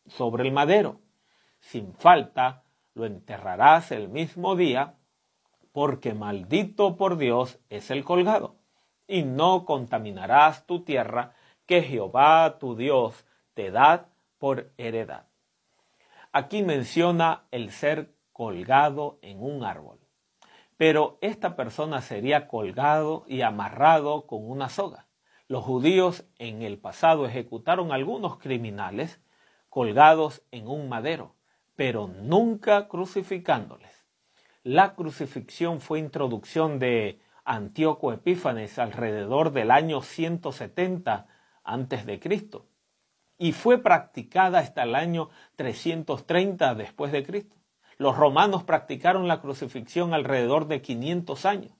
sobre 0.05 0.43
el 0.43 0.51
madero. 0.51 1.00
Sin 1.62 1.93
falta 1.93 2.63
lo 2.93 3.05
enterrarás 3.05 3.93
el 3.93 4.09
mismo 4.09 4.57
día 4.57 4.95
porque 5.74 6.13
maldito 6.13 6.96
por 6.96 7.18
Dios 7.18 7.60
es 7.70 7.92
el 7.92 8.06
colgado. 8.06 8.56
y 9.06 9.24
no 9.24 9.65
contaminarás 9.65 10.65
tu 10.65 10.86
tierra 10.86 11.34
que 11.65 11.82
Jehová 11.82 12.58
tu 12.58 12.77
Dios 12.77 13.25
te 13.53 13.70
da 13.70 14.08
por 14.38 14.72
heredad. 14.77 15.27
Aquí 16.32 16.63
menciona 16.63 17.44
el 17.51 17.72
ser 17.72 18.15
colgado 18.32 19.20
en 19.22 19.44
un 19.44 19.65
árbol, 19.65 20.00
pero 20.77 21.18
esta 21.20 21.58
persona 21.58 22.01
sería 22.01 22.48
colgado 22.48 23.25
y 23.27 23.42
amarrado 23.42 24.25
con 24.25 24.50
una 24.50 24.70
soga. 24.70 25.08
Los 25.50 25.65
judíos 25.65 26.25
en 26.39 26.62
el 26.62 26.80
pasado 26.80 27.25
ejecutaron 27.25 27.92
algunos 27.92 28.38
criminales 28.38 29.22
colgados 29.70 30.44
en 30.51 30.68
un 30.68 30.88
madero, 30.88 31.36
pero 31.75 32.08
nunca 32.08 32.88
crucificándoles. 32.88 33.92
La 34.65 34.96
crucifixión 34.96 35.82
fue 35.82 36.00
introducción 36.00 36.79
de 36.79 37.20
Antíoco 37.43 38.13
Epífanes 38.13 38.79
alrededor 38.79 39.51
del 39.51 39.72
año 39.72 40.01
170 40.01 41.27
antes 41.65 42.05
de 42.05 42.22
Cristo 42.22 42.65
y 43.38 43.51
fue 43.51 43.79
practicada 43.79 44.60
hasta 44.60 44.84
el 44.84 44.96
año 44.96 45.29
330 45.58 46.75
después 46.75 47.12
de 47.12 47.25
Cristo. 47.25 47.58
Los 47.98 48.15
romanos 48.15 48.63
practicaron 48.63 49.27
la 49.27 49.41
crucifixión 49.41 50.13
alrededor 50.13 50.67
de 50.67 50.82
500 50.82 51.46
años. 51.46 51.74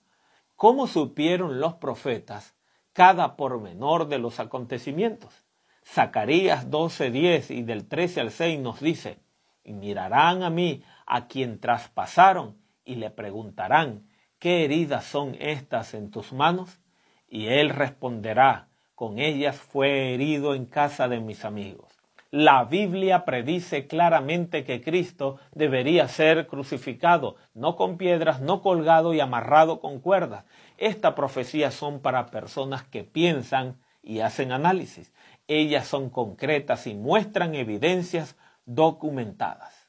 ¿Cómo 0.58 0.86
supieron 0.88 1.62
los 1.62 1.76
profetas 1.76 2.54
cada 2.92 3.38
pormenor 3.38 4.10
de 4.10 4.20
los 4.20 4.42
acontecimientos? 4.42 5.46
Zacarías 5.86 6.70
12:10 6.70 7.50
y 7.52 7.64
del 7.64 7.88
13 7.88 8.20
al 8.20 8.32
6 8.32 8.60
nos 8.60 8.82
dice, 8.82 9.20
y 9.64 9.72
mirarán 9.72 10.44
a 10.44 10.50
mí 10.50 10.84
a 11.06 11.30
quien 11.30 11.62
traspasaron 11.62 12.62
y 12.86 12.96
le 12.96 13.10
preguntarán, 13.10 14.08
¿qué 14.40 14.66
heridas 14.66 15.06
son 15.06 15.36
estas 15.40 15.94
en 15.94 16.12
tus 16.12 16.34
manos? 16.34 16.80
Y 17.28 17.48
él 17.48 17.70
responderá, 17.70 18.68
con 18.96 19.20
ellas 19.20 19.56
fue 19.56 20.14
herido 20.14 20.56
en 20.56 20.66
casa 20.66 21.08
de 21.08 21.20
mis 21.20 21.46
amigos. 21.46 21.94
La 22.36 22.64
Biblia 22.64 23.26
predice 23.26 23.86
claramente 23.86 24.64
que 24.64 24.82
Cristo 24.82 25.38
debería 25.54 26.08
ser 26.08 26.48
crucificado, 26.48 27.36
no 27.54 27.76
con 27.76 27.98
piedras, 27.98 28.42
no 28.42 28.64
colgado 28.64 29.14
y 29.14 29.20
amarrado 29.20 29.80
con 29.80 30.00
cuerdas. 30.00 30.44
Estas 30.80 31.14
profecías 31.14 31.76
son 31.76 32.00
para 32.00 32.26
personas 32.26 32.84
que 32.86 33.04
piensan 33.04 33.80
y 34.02 34.22
hacen 34.22 34.52
análisis. 34.52 35.14
Ellas 35.48 35.86
son 35.86 36.10
concretas 36.10 36.88
y 36.88 36.96
muestran 36.96 37.54
evidencias 37.54 38.36
documentadas. 38.66 39.83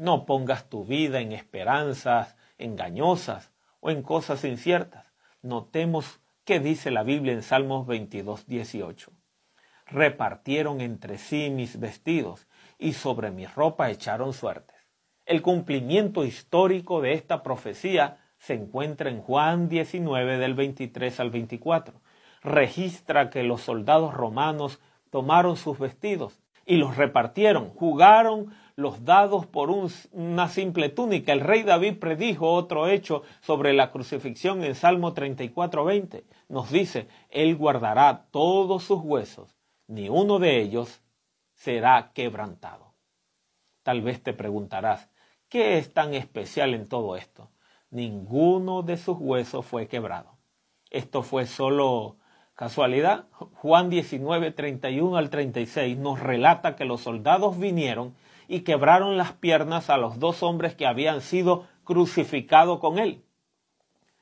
No 0.00 0.24
pongas 0.24 0.70
tu 0.70 0.86
vida 0.86 1.20
en 1.20 1.32
esperanzas 1.32 2.34
engañosas 2.56 3.52
o 3.80 3.90
en 3.90 4.02
cosas 4.02 4.46
inciertas. 4.46 5.04
Notemos 5.42 6.20
qué 6.46 6.58
dice 6.58 6.90
la 6.90 7.02
Biblia 7.02 7.34
en 7.34 7.42
Salmos 7.42 7.86
22, 7.86 8.46
18. 8.46 9.12
Repartieron 9.84 10.80
entre 10.80 11.18
sí 11.18 11.50
mis 11.50 11.78
vestidos 11.78 12.48
y 12.78 12.94
sobre 12.94 13.30
mi 13.30 13.44
ropa 13.44 13.90
echaron 13.90 14.32
suertes. 14.32 14.74
El 15.26 15.42
cumplimiento 15.42 16.24
histórico 16.24 17.02
de 17.02 17.12
esta 17.12 17.42
profecía 17.42 18.16
se 18.38 18.54
encuentra 18.54 19.10
en 19.10 19.20
Juan 19.20 19.68
19 19.68 20.38
del 20.38 20.54
23 20.54 21.20
al 21.20 21.30
24. 21.30 22.00
Registra 22.40 23.28
que 23.28 23.42
los 23.42 23.60
soldados 23.60 24.14
romanos 24.14 24.80
tomaron 25.10 25.58
sus 25.58 25.78
vestidos 25.78 26.40
y 26.64 26.76
los 26.76 26.96
repartieron, 26.96 27.68
jugaron 27.74 28.54
los 28.76 29.04
dados 29.04 29.46
por 29.46 29.70
una 29.70 30.48
simple 30.48 30.88
túnica. 30.88 31.32
El 31.32 31.40
rey 31.40 31.62
David 31.62 31.98
predijo 31.98 32.52
otro 32.52 32.88
hecho 32.88 33.22
sobre 33.40 33.72
la 33.72 33.90
crucifixión 33.90 34.64
en 34.64 34.74
Salmo 34.74 35.14
34:20. 35.14 36.24
Nos 36.48 36.70
dice, 36.70 37.08
Él 37.28 37.56
guardará 37.56 38.26
todos 38.30 38.84
sus 38.84 39.00
huesos, 39.02 39.56
ni 39.86 40.08
uno 40.08 40.38
de 40.38 40.60
ellos 40.60 41.02
será 41.54 42.12
quebrantado. 42.14 42.94
Tal 43.82 44.02
vez 44.02 44.22
te 44.22 44.32
preguntarás, 44.32 45.10
¿qué 45.48 45.78
es 45.78 45.92
tan 45.92 46.14
especial 46.14 46.74
en 46.74 46.88
todo 46.88 47.16
esto? 47.16 47.50
Ninguno 47.90 48.82
de 48.82 48.96
sus 48.96 49.18
huesos 49.18 49.66
fue 49.66 49.88
quebrado. 49.88 50.38
Esto 50.90 51.22
fue 51.22 51.46
solo 51.46 52.16
casualidad. 52.54 53.24
Juan 53.54 53.90
19, 53.90 54.50
31 54.50 55.16
al 55.16 55.30
36 55.30 55.96
nos 55.96 56.20
relata 56.20 56.76
que 56.76 56.84
los 56.84 57.00
soldados 57.00 57.58
vinieron 57.58 58.14
y 58.50 58.62
quebraron 58.62 59.16
las 59.16 59.32
piernas 59.34 59.90
a 59.90 59.96
los 59.96 60.18
dos 60.18 60.42
hombres 60.42 60.74
que 60.74 60.84
habían 60.84 61.20
sido 61.20 61.68
crucificados 61.84 62.80
con 62.80 62.98
él. 62.98 63.22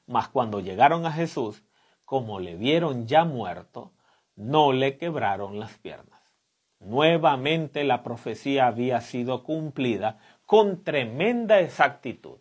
Mas 0.07 0.29
cuando 0.29 0.61
llegaron 0.61 1.07
a 1.07 1.13
Jesús, 1.13 1.65
como 2.05 2.39
le 2.39 2.55
vieron 2.55 3.07
ya 3.07 3.25
muerto, 3.25 3.93
no 4.37 4.73
le 4.73 4.99
quebraron 4.99 5.59
las 5.59 5.79
piernas. 5.79 6.21
Nuevamente 6.79 7.85
la 7.85 8.03
profecía 8.03 8.67
había 8.67 9.01
sido 9.01 9.45
cumplida 9.45 10.19
con 10.45 10.85
tremenda 10.85 11.61
exactitud. 11.61 12.37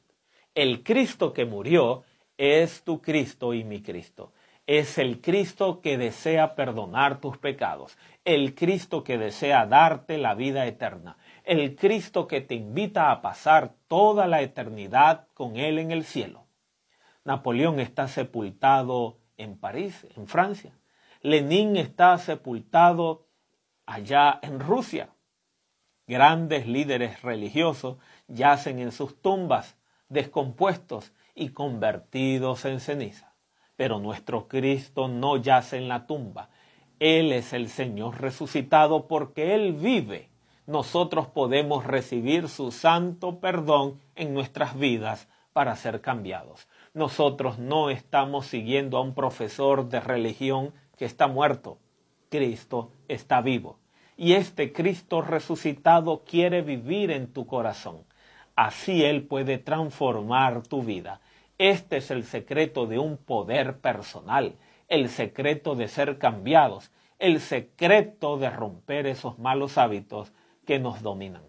El 0.56 0.84
Cristo 0.84 1.32
que 1.32 1.46
murió 1.46 2.04
es 2.38 2.84
tu 2.84 3.02
Cristo 3.02 3.54
y 3.54 3.64
mi 3.64 3.82
Cristo. 3.82 4.34
Es 4.66 4.98
el 4.98 5.22
Cristo 5.22 5.80
que 5.80 5.98
desea 5.98 6.54
perdonar 6.54 7.22
tus 7.22 7.38
pecados, 7.38 7.98
el 8.26 8.56
Cristo 8.56 9.06
que 9.06 9.18
desea 9.18 9.66
darte 9.66 10.18
la 10.18 10.36
vida 10.36 10.66
eterna, 10.66 11.16
el 11.48 11.78
Cristo 11.78 12.28
que 12.28 12.42
te 12.42 12.56
invita 12.56 13.10
a 13.10 13.22
pasar 13.22 13.74
toda 13.88 14.28
la 14.28 14.42
eternidad 14.42 15.30
con 15.34 15.56
Él 15.56 15.80
en 15.80 15.92
el 15.92 16.04
cielo. 16.04 16.46
Napoleón 17.24 17.80
está 17.80 18.10
sepultado 18.10 19.20
en 19.38 19.58
París, 19.58 20.06
en 20.18 20.28
Francia. 20.28 20.78
Lenin 21.22 21.78
está 21.78 22.18
sepultado 22.18 23.28
allá 23.86 24.40
en 24.42 24.60
Rusia. 24.60 25.10
Grandes 26.06 26.68
líderes 26.68 27.22
religiosos 27.22 27.98
yacen 28.28 28.80
en 28.80 28.92
sus 28.92 29.22
tumbas, 29.22 29.78
descompuestos 30.10 31.14
y 31.34 31.50
convertidos 31.50 32.66
en 32.66 32.82
ceniza. 32.82 33.36
Pero 33.78 34.00
nuestro 34.00 34.50
Cristo 34.50 35.08
no 35.08 35.38
yace 35.38 35.78
en 35.78 35.88
la 35.88 36.08
tumba. 36.08 36.50
Él 37.00 37.32
es 37.32 37.54
el 37.54 37.70
Señor 37.70 38.20
resucitado 38.20 39.08
porque 39.08 39.56
Él 39.56 39.74
vive 39.74 40.30
nosotros 40.68 41.28
podemos 41.28 41.86
recibir 41.86 42.50
su 42.50 42.72
santo 42.72 43.40
perdón 43.40 44.02
en 44.16 44.34
nuestras 44.34 44.78
vidas 44.78 45.30
para 45.54 45.76
ser 45.78 46.02
cambiados. 46.02 46.68
Nosotros 46.94 47.58
no 47.58 47.90
estamos 47.90 48.48
siguiendo 48.48 48.98
a 48.98 49.02
un 49.02 49.16
profesor 49.16 49.88
de 49.88 50.02
religión 50.02 50.74
que 50.98 51.06
está 51.06 51.28
muerto. 51.28 51.80
Cristo 52.30 52.92
está 53.08 53.40
vivo. 53.42 53.80
Y 54.18 54.34
este 54.34 54.74
Cristo 54.74 55.22
resucitado 55.22 56.24
quiere 56.26 56.62
vivir 56.62 57.12
en 57.12 57.32
tu 57.32 57.48
corazón. 57.48 58.04
Así 58.56 59.06
Él 59.06 59.24
puede 59.24 59.60
transformar 59.60 60.64
tu 60.64 60.84
vida. 60.84 61.22
Este 61.58 61.98
es 61.98 62.12
el 62.12 62.24
secreto 62.24 62.88
de 62.88 63.00
un 63.00 63.18
poder 63.18 63.78
personal, 63.78 64.58
el 64.90 65.08
secreto 65.08 65.76
de 65.76 65.88
ser 65.88 66.18
cambiados, 66.18 66.92
el 67.20 67.40
secreto 67.40 68.38
de 68.38 68.50
romper 68.50 69.08
esos 69.08 69.40
malos 69.40 69.78
hábitos 69.78 70.34
que 70.68 70.78
nos 70.78 71.02
dominan. 71.02 71.42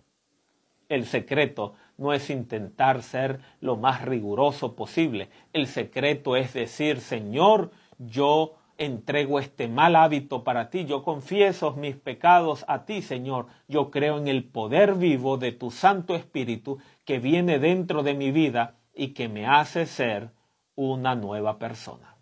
El 0.89 1.05
secreto 1.05 1.75
no 1.99 2.15
es 2.15 2.31
intentar 2.31 3.03
ser 3.03 3.41
lo 3.61 3.77
más 3.77 4.03
riguroso 4.03 4.75
posible. 4.75 5.29
El 5.53 5.67
secreto 5.67 6.37
es 6.37 6.55
decir, 6.55 7.01
Señor, 7.01 7.71
yo 7.99 8.55
entrego 8.79 9.41
este 9.41 9.69
mal 9.69 9.97
hábito 9.97 10.45
para 10.45 10.71
ti, 10.71 10.87
yo 10.87 11.03
confieso 11.03 11.75
mis 11.75 11.97
pecados 11.97 12.65
a 12.69 12.85
ti, 12.85 13.03
Señor, 13.03 13.47
yo 13.67 13.91
creo 13.91 14.19
en 14.19 14.29
el 14.29 14.45
poder 14.45 14.95
vivo 14.95 15.37
de 15.37 15.51
tu 15.51 15.73
Santo 15.73 16.15
Espíritu 16.15 16.79
que 17.05 17.19
viene 17.19 17.59
dentro 17.59 18.05
de 18.05 18.15
mi 18.15 18.31
vida 18.31 18.77
y 18.95 19.09
que 19.09 19.29
me 19.29 19.47
hace 19.47 19.85
ser 19.85 20.31
una 20.77 21.17
nueva 21.17 21.59
persona. 21.59 22.17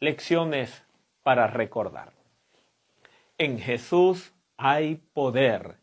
Lecciones 0.00 0.82
para 1.22 1.46
recordar. 1.46 2.14
En 3.36 3.58
Jesús 3.58 4.33
hay 4.56 4.96
poder 4.96 5.78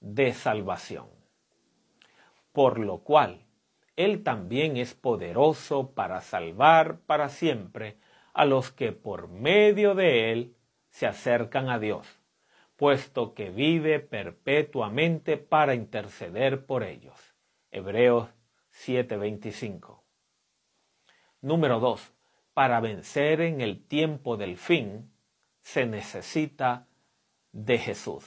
de 0.00 0.32
salvación. 0.32 1.08
Por 2.52 2.78
lo 2.78 2.98
cual, 2.98 3.46
Él 3.96 4.22
también 4.22 4.76
es 4.76 4.94
poderoso 4.94 5.92
para 5.92 6.20
salvar 6.20 7.00
para 7.00 7.28
siempre 7.28 7.96
a 8.32 8.44
los 8.44 8.70
que 8.70 8.92
por 8.92 9.28
medio 9.28 9.94
de 9.94 10.32
Él 10.32 10.56
se 10.90 11.06
acercan 11.06 11.68
a 11.68 11.78
Dios, 11.78 12.06
puesto 12.76 13.34
que 13.34 13.50
vive 13.50 14.00
perpetuamente 14.00 15.36
para 15.36 15.74
interceder 15.74 16.66
por 16.66 16.82
ellos. 16.82 17.34
Hebreos 17.70 18.28
7:25. 18.70 20.02
Número 21.40 21.80
2. 21.80 22.12
Para 22.52 22.80
vencer 22.80 23.40
en 23.40 23.60
el 23.60 23.84
tiempo 23.84 24.36
del 24.36 24.56
fin 24.56 25.12
se 25.60 25.86
necesita 25.86 26.86
de 27.54 27.78
Jesús. 27.78 28.24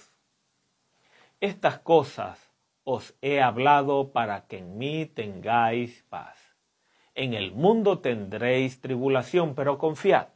Estas 1.41 1.79
cosas 1.79 2.39
os 2.83 3.13
he 3.21 3.41
hablado 3.41 4.13
para 4.13 4.47
que 4.47 4.59
en 4.59 4.77
mí 4.77 5.05
tengáis 5.05 6.03
paz. 6.09 6.37
En 7.13 7.33
el 7.33 7.51
mundo 7.51 7.99
tendréis 7.99 8.79
tribulación, 8.79 9.53
pero 9.53 9.77
confiad, 9.77 10.29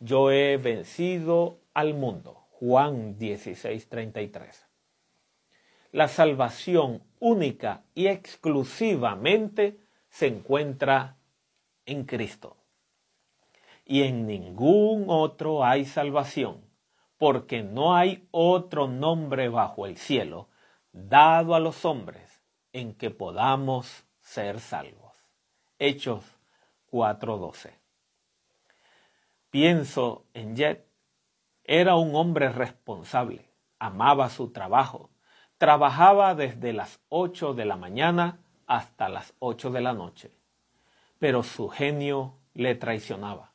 yo 0.00 0.32
he 0.32 0.56
vencido 0.56 1.60
al 1.74 1.92
mundo. 1.94 2.46
Juan 2.52 3.18
16:33. 3.18 4.66
La 5.92 6.08
salvación 6.08 7.02
única 7.18 7.84
y 7.94 8.06
exclusivamente 8.06 9.80
se 10.08 10.28
encuentra 10.28 11.18
en 11.84 12.04
Cristo. 12.04 12.56
Y 13.84 14.02
en 14.04 14.26
ningún 14.26 15.06
otro 15.08 15.64
hay 15.64 15.84
salvación, 15.84 16.69
porque 17.20 17.62
no 17.62 17.94
hay 17.94 18.26
otro 18.30 18.88
nombre 18.88 19.50
bajo 19.50 19.84
el 19.84 19.98
cielo 19.98 20.48
dado 20.90 21.54
a 21.54 21.60
los 21.60 21.84
hombres 21.84 22.42
en 22.72 22.94
que 22.94 23.10
podamos 23.10 24.06
ser 24.22 24.58
salvos. 24.58 25.12
Hechos 25.78 26.24
4:12. 26.90 27.74
Pienso 29.50 30.24
en 30.32 30.56
Jet. 30.56 30.88
Era 31.62 31.96
un 31.96 32.14
hombre 32.14 32.48
responsable, 32.48 33.50
amaba 33.78 34.30
su 34.30 34.50
trabajo, 34.50 35.10
trabajaba 35.58 36.34
desde 36.34 36.72
las 36.72 37.00
8 37.10 37.52
de 37.52 37.66
la 37.66 37.76
mañana 37.76 38.40
hasta 38.66 39.10
las 39.10 39.34
8 39.40 39.70
de 39.70 39.82
la 39.82 39.92
noche, 39.92 40.32
pero 41.18 41.42
su 41.42 41.68
genio 41.68 42.38
le 42.54 42.76
traicionaba. 42.76 43.49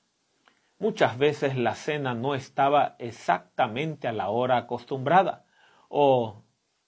Muchas 0.78 1.18
veces 1.18 1.58
la 1.58 1.74
cena 1.74 2.14
no 2.14 2.36
estaba 2.36 2.96
exactamente 3.00 4.10
a 4.10 4.12
la 4.12 4.30
hora 4.30 4.58
acostumbrada 4.58 5.46
o 5.88 6.44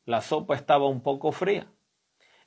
la 0.06 0.21
sopa 0.21 0.56
estaba 0.56 0.88
un 0.88 1.02
poco 1.02 1.32
fría. 1.32 1.71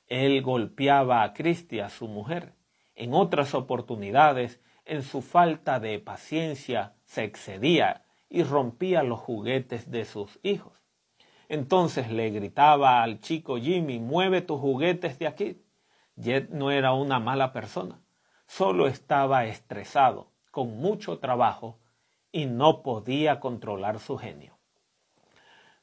Él 0.05 0.41
golpeaba 0.43 1.23
a 1.23 1.33
Cristi, 1.33 1.79
a 1.79 1.89
su 1.89 2.07
mujer. 2.07 2.53
En 2.93 3.13
otras 3.13 3.55
oportunidades, 3.55 4.61
en 4.85 5.01
su 5.01 5.21
falta 5.21 5.79
de 5.79 5.97
paciencia, 5.99 6.95
se 7.05 7.23
excedía 7.23 8.05
y 8.29 8.43
rompía 8.43 9.03
los 9.03 9.19
juguetes 9.19 9.89
de 9.89 10.05
sus 10.05 10.39
hijos. 10.43 10.81
Entonces 11.49 12.11
le 12.11 12.29
gritaba 12.29 13.01
al 13.01 13.19
chico 13.19 13.57
Jimmy, 13.57 13.99
mueve 13.99 14.41
tus 14.41 14.59
juguetes 14.59 15.17
de 15.19 15.27
aquí. 15.27 15.65
Jet 16.15 16.49
no 16.49 16.71
era 16.71 16.93
una 16.93 17.19
mala 17.19 17.51
persona, 17.51 18.01
solo 18.47 18.87
estaba 18.87 19.45
estresado, 19.45 20.30
con 20.51 20.77
mucho 20.77 21.19
trabajo, 21.19 21.79
y 22.31 22.45
no 22.45 22.81
podía 22.83 23.39
controlar 23.39 23.99
su 23.99 24.17
genio. 24.17 24.57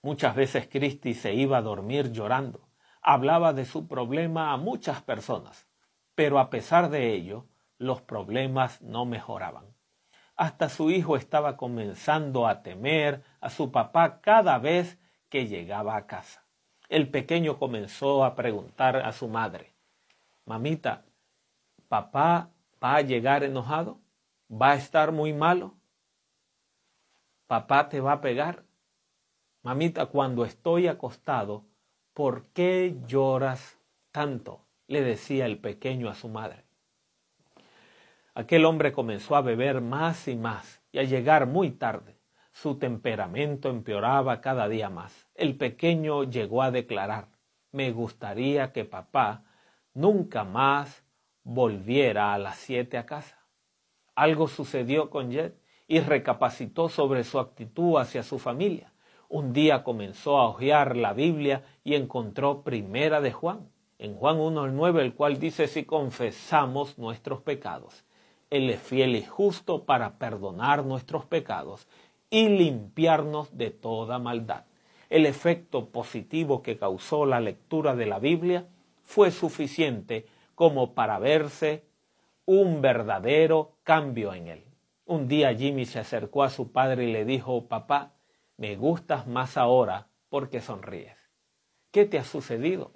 Muchas 0.03 0.35
veces 0.35 0.69
Christie 0.71 1.15
se 1.15 1.35
iba 1.35 1.59
a 1.59 1.63
dormir 1.63 2.13
llorando. 2.13 2.69
Hablaba 3.03 3.53
de 3.53 3.65
su 3.65 3.89
problema 3.89 4.53
a 4.53 4.57
muchas 4.57 5.03
personas, 5.03 5.67
pero 6.15 6.39
a 6.39 6.51
pesar 6.51 6.89
de 6.91 7.13
ello, 7.13 7.47
los 7.79 8.01
problemas 8.03 8.81
no 8.81 9.05
mejoraban. 9.05 9.67
Hasta 10.37 10.69
su 10.69 10.91
hijo 10.91 11.17
estaba 11.17 11.57
comenzando 11.57 12.47
a 12.47 12.63
temer 12.63 13.25
a 13.41 13.51
su 13.51 13.73
papá 13.73 14.21
cada 14.21 14.59
vez 14.59 14.99
que 15.29 15.49
llegaba 15.49 15.97
a 15.97 16.07
casa. 16.07 16.45
El 16.89 17.11
pequeño 17.11 17.59
comenzó 17.59 18.25
a 18.25 18.35
preguntar 18.35 18.97
a 18.97 19.13
su 19.13 19.29
madre, 19.29 19.75
Mamita, 20.47 21.05
¿papá 21.89 22.51
va 22.83 22.97
a 22.97 23.03
llegar 23.03 23.45
enojado? 23.45 24.01
¿Va 24.51 24.73
a 24.73 24.77
estar 24.77 25.13
muy 25.13 25.33
malo? 25.33 25.75
¿Papá 27.47 27.89
te 27.89 28.01
va 28.01 28.13
a 28.13 28.21
pegar? 28.21 28.65
Mamita, 29.63 30.07
cuando 30.07 30.45
estoy 30.45 30.87
acostado, 30.87 31.65
¿por 32.15 32.47
qué 32.49 32.97
lloras 33.07 33.79
tanto? 34.11 34.69
le 34.89 35.03
decía 35.03 35.47
el 35.47 35.59
pequeño 35.59 36.09
a 36.09 36.15
su 36.15 36.29
madre. 36.29 36.65
Aquel 38.35 38.65
hombre 38.65 38.93
comenzó 38.93 39.37
a 39.37 39.43
beber 39.43 39.81
más 39.81 40.27
y 40.29 40.35
más 40.35 40.81
y 40.91 40.99
a 40.99 41.03
llegar 41.03 41.47
muy 41.47 41.71
tarde. 41.71 42.19
Su 42.53 42.79
temperamento 42.79 43.69
empeoraba 43.69 44.41
cada 44.41 44.69
día 44.69 44.91
más. 44.91 45.29
El 45.35 45.57
pequeño 45.57 46.25
llegó 46.25 46.63
a 46.63 46.71
declarar, 46.71 47.29
me 47.71 47.93
gustaría 47.93 48.73
que 48.73 48.85
papá 48.85 49.45
nunca 49.93 50.43
más 50.45 51.05
volviera 51.45 52.33
a 52.33 52.39
las 52.39 52.57
siete 52.57 52.97
a 52.97 53.07
casa. 53.07 53.38
Algo 54.19 54.49
sucedió 54.49 55.11
con 55.11 55.31
Jet 55.31 55.55
y 55.87 56.01
recapacitó 56.01 56.89
sobre 56.89 57.23
su 57.23 57.39
actitud 57.39 57.99
hacia 57.99 58.25
su 58.25 58.41
familia. 58.41 58.93
Un 59.29 59.53
día 59.53 59.85
comenzó 59.85 60.39
a 60.39 60.49
hojear 60.49 60.97
la 60.97 61.13
Biblia 61.13 61.63
y 61.85 61.95
encontró 61.95 62.65
Primera 62.65 63.21
de 63.21 63.31
Juan, 63.31 63.71
en 63.97 64.17
Juan 64.17 64.39
1.9, 64.39 65.03
el 65.03 65.15
cual 65.15 65.39
dice, 65.39 65.69
si 65.69 65.85
confesamos 65.85 66.99
nuestros 66.99 67.43
pecados, 67.43 68.05
Él 68.51 68.69
es 68.71 68.81
fiel 68.83 69.15
y 69.15 69.23
justo 69.23 69.85
para 69.85 70.19
perdonar 70.19 70.85
nuestros 70.85 71.25
pecados 71.25 71.87
y 72.29 72.49
limpiarnos 72.49 73.57
de 73.57 73.71
toda 73.71 74.19
maldad. 74.19 74.65
El 75.11 75.27
efecto 75.27 75.91
positivo 75.91 76.61
que 76.61 76.77
causó 76.77 77.25
la 77.25 77.39
lectura 77.39 77.95
de 77.95 78.07
la 78.07 78.19
Biblia 78.19 78.67
fue 79.05 79.31
suficiente 79.31 80.27
como 80.57 80.95
para 80.95 81.21
verse 81.21 81.85
un 82.51 82.81
verdadero 82.81 83.77
cambio 83.83 84.33
en 84.33 84.47
él. 84.47 84.65
Un 85.05 85.29
día 85.29 85.55
Jimmy 85.55 85.85
se 85.85 85.99
acercó 85.99 86.43
a 86.43 86.49
su 86.49 86.73
padre 86.73 87.05
y 87.05 87.13
le 87.13 87.27
dijo, 87.27 87.69
papá, 87.69 88.15
me 88.57 88.75
gustas 88.75 89.27
más 89.27 89.59
ahora 89.59 90.09
porque 90.31 90.63
sonríes. 90.63 91.19
¿Qué 91.91 92.07
te 92.07 92.19
ha 92.19 92.25
sucedido? 92.25 92.95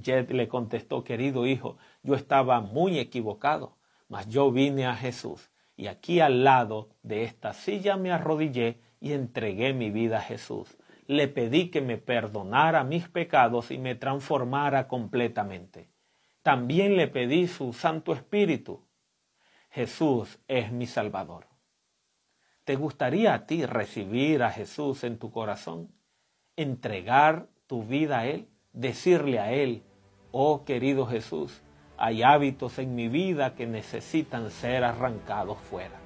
Jed 0.00 0.30
le 0.30 0.46
contestó, 0.46 1.02
querido 1.02 1.48
hijo, 1.48 1.78
yo 2.04 2.14
estaba 2.14 2.60
muy 2.60 3.00
equivocado, 3.00 3.76
mas 4.06 4.28
yo 4.28 4.52
vine 4.52 4.86
a 4.86 4.94
Jesús 4.94 5.50
y 5.74 5.88
aquí 5.88 6.20
al 6.20 6.44
lado 6.44 6.90
de 7.02 7.24
esta 7.24 7.52
silla 7.54 7.96
me 7.96 8.12
arrodillé 8.12 8.80
y 9.00 9.14
entregué 9.14 9.74
mi 9.74 9.90
vida 9.90 10.18
a 10.18 10.22
Jesús. 10.22 10.78
Le 11.08 11.26
pedí 11.26 11.72
que 11.72 11.80
me 11.80 11.98
perdonara 11.98 12.84
mis 12.84 13.08
pecados 13.08 13.72
y 13.72 13.78
me 13.78 13.96
transformara 13.96 14.86
completamente. 14.86 15.89
También 16.42 16.96
le 16.96 17.06
pedí 17.06 17.48
su 17.48 17.72
Santo 17.74 18.14
Espíritu. 18.14 18.82
Jesús 19.70 20.38
es 20.48 20.72
mi 20.72 20.86
Salvador. 20.86 21.46
¿Te 22.64 22.76
gustaría 22.76 23.34
a 23.34 23.46
ti 23.46 23.66
recibir 23.66 24.42
a 24.42 24.50
Jesús 24.50 25.04
en 25.04 25.18
tu 25.18 25.30
corazón? 25.30 25.92
¿Entregar 26.56 27.48
tu 27.66 27.84
vida 27.84 28.20
a 28.20 28.26
Él? 28.26 28.48
Decirle 28.72 29.38
a 29.38 29.52
Él, 29.52 29.82
oh 30.32 30.64
querido 30.64 31.06
Jesús, 31.06 31.62
hay 31.98 32.22
hábitos 32.22 32.78
en 32.78 32.94
mi 32.94 33.08
vida 33.08 33.54
que 33.54 33.66
necesitan 33.66 34.50
ser 34.50 34.84
arrancados 34.84 35.58
fuera. 35.58 35.98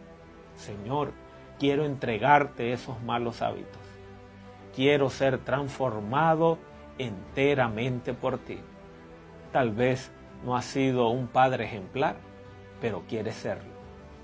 Señor, 0.57 1.13
quiero 1.61 1.85
entregarte 1.85 2.73
esos 2.73 3.01
malos 3.03 3.41
hábitos. 3.43 3.81
Quiero 4.75 5.11
ser 5.11 5.39
transformado 5.45 6.59
enteramente 6.99 8.15
por 8.15 8.39
ti. 8.39 8.59
Tal 9.53 9.71
vez 9.71 10.11
no 10.45 10.57
has 10.57 10.65
sido 10.65 11.09
un 11.09 11.27
padre 11.27 11.65
ejemplar, 11.65 12.17
pero 12.81 13.03
quieres 13.09 13.35
serlo 13.35 13.75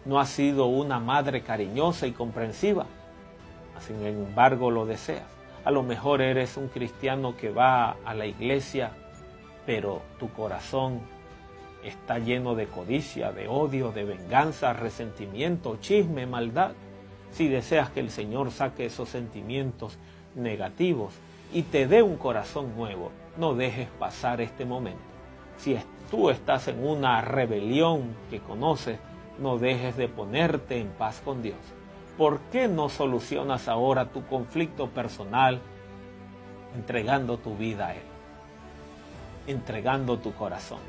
no 0.04 0.18
has 0.18 0.30
sido 0.30 0.66
una 0.66 0.98
madre 0.98 1.42
cariñosa 1.42 2.06
y 2.06 2.12
comprensiva, 2.12 2.86
sin 3.80 4.04
embargo 4.04 4.70
lo 4.70 4.86
deseas. 4.86 5.26
A 5.64 5.70
lo 5.70 5.82
mejor 5.82 6.22
eres 6.22 6.56
un 6.56 6.68
cristiano 6.68 7.36
que 7.36 7.50
va 7.50 7.96
a 8.04 8.14
la 8.14 8.26
iglesia, 8.26 8.92
pero 9.66 10.02
tu 10.18 10.30
corazón 10.32 11.00
está 11.84 12.18
lleno 12.18 12.54
de 12.54 12.66
codicia, 12.66 13.32
de 13.32 13.46
odio, 13.46 13.92
de 13.92 14.04
venganza, 14.04 14.72
resentimiento, 14.72 15.76
chisme, 15.80 16.26
maldad. 16.26 16.72
Si 17.30 17.48
deseas 17.48 17.90
que 17.90 18.00
el 18.00 18.10
Señor 18.10 18.50
saque 18.52 18.86
esos 18.86 19.10
sentimientos 19.10 19.98
negativos 20.34 21.12
y 21.52 21.62
te 21.62 21.86
dé 21.86 22.02
un 22.02 22.16
corazón 22.16 22.74
nuevo, 22.74 23.12
no 23.36 23.54
dejes 23.54 23.88
pasar 23.98 24.40
este 24.40 24.64
momento. 24.64 25.00
Si 25.58 25.74
tú 26.10 26.30
estás 26.30 26.68
en 26.68 26.84
una 26.84 27.20
rebelión 27.20 28.14
que 28.30 28.40
conoces, 28.40 28.98
no 29.38 29.58
dejes 29.58 29.96
de 29.96 30.08
ponerte 30.08 30.80
en 30.80 30.88
paz 30.88 31.22
con 31.24 31.42
Dios. 31.42 31.58
¿Por 32.18 32.40
qué 32.52 32.68
no 32.68 32.88
solucionas 32.88 33.68
ahora 33.68 34.10
tu 34.10 34.26
conflicto 34.26 34.88
personal 34.88 35.60
entregando 36.74 37.38
tu 37.38 37.56
vida 37.56 37.88
a 37.88 37.94
Él? 37.94 38.02
Entregando 39.46 40.18
tu 40.18 40.34
corazón. 40.34 40.80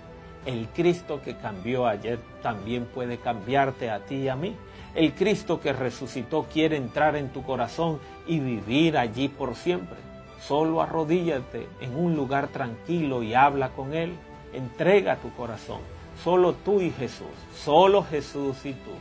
El 0.46 0.68
Cristo 0.70 1.22
que 1.22 1.38
cambió 1.38 1.86
ayer 1.86 2.20
también 2.42 2.86
puede 2.86 3.18
cambiarte 3.18 3.92
a 3.92 4.00
ti 4.00 4.16
y 4.16 4.28
a 4.28 4.36
mí. 4.36 4.56
El 4.96 5.14
Cristo 5.14 5.62
que 5.62 5.72
resucitó 5.72 6.48
quiere 6.52 6.76
entrar 6.76 7.16
en 7.16 7.30
tu 7.30 7.44
corazón 7.44 8.00
y 8.28 8.40
vivir 8.40 8.98
allí 8.98 9.30
por 9.30 9.56
siempre. 9.56 9.98
Solo 10.42 10.82
arrodíllate 10.82 11.68
en 11.80 11.96
un 11.96 12.16
lugar 12.16 12.48
tranquilo 12.48 13.22
y 13.22 13.36
habla 13.36 13.70
con 13.70 13.94
Él. 13.94 14.16
Entrega 14.54 15.18
tu 15.18 15.34
corazón 15.34 15.80
Solo 16.24 16.54
tú 16.54 16.82
y 16.82 16.92
Jesús, 16.92 17.28
solo 17.56 18.04
Jesús 18.04 18.58
y 18.66 18.74
tú. 18.74 18.92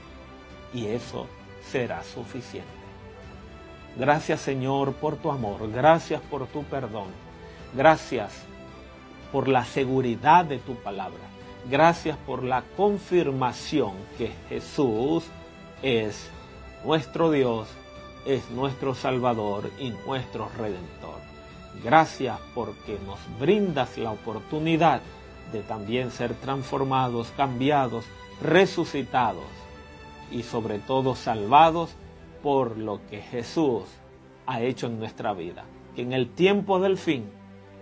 Y 0.73 0.87
eso 0.87 1.27
será 1.71 2.03
suficiente. 2.03 2.69
Gracias 3.99 4.41
Señor 4.41 4.95
por 4.95 5.17
tu 5.17 5.31
amor, 5.31 5.71
gracias 5.71 6.23
por 6.23 6.47
tu 6.47 6.63
perdón, 6.63 7.09
gracias 7.75 8.33
por 9.33 9.49
la 9.49 9.65
seguridad 9.65 10.45
de 10.45 10.59
tu 10.59 10.77
palabra, 10.77 11.19
gracias 11.69 12.17
por 12.19 12.43
la 12.43 12.63
confirmación 12.77 13.93
que 14.17 14.33
Jesús 14.49 15.25
es 15.83 16.31
nuestro 16.85 17.31
Dios 17.31 17.69
es 18.25 18.49
nuestro 18.51 18.95
Salvador 18.95 19.71
y 19.79 19.91
nuestro 20.07 20.49
Redentor. 20.57 21.21
Gracias 21.83 22.39
porque 22.55 22.99
nos 23.07 23.19
brindas 23.39 23.99
la 23.99 24.13
oportunidad 24.13 25.01
de 25.53 25.63
también 25.63 26.11
ser 26.11 26.35
transformados, 26.35 27.33
cambiados, 27.37 28.05
resucitados 28.43 29.45
y 30.31 30.43
sobre 30.43 30.79
todo 30.79 31.15
salvados 31.15 31.95
por 32.43 32.79
lo 32.79 33.01
que 33.09 33.21
Jesús 33.21 33.85
ha 34.47 34.63
hecho 34.63 34.87
en 34.87 34.99
nuestra 34.99 35.33
vida. 35.33 35.65
Que 35.95 36.03
en 36.03 36.13
el 36.13 36.31
tiempo 36.31 36.81
del 36.81 36.97
fin, 36.97 37.31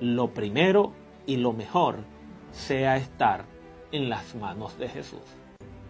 lo 0.01 0.35
primero 0.35 0.93
y 1.27 1.37
lo 1.37 1.53
mejor 1.53 1.97
sea 2.53 2.97
estar 2.97 3.45
en 3.93 4.09
las 4.09 4.35
manos 4.35 4.79
de 4.79 4.89
Jesús. 4.89 5.21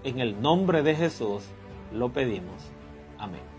En 0.04 0.20
el 0.20 0.40
nombre 0.40 0.82
de 0.82 0.94
Jesús 0.94 1.42
lo 1.92 2.12
pedimos. 2.12 2.70
Amén. 3.18 3.57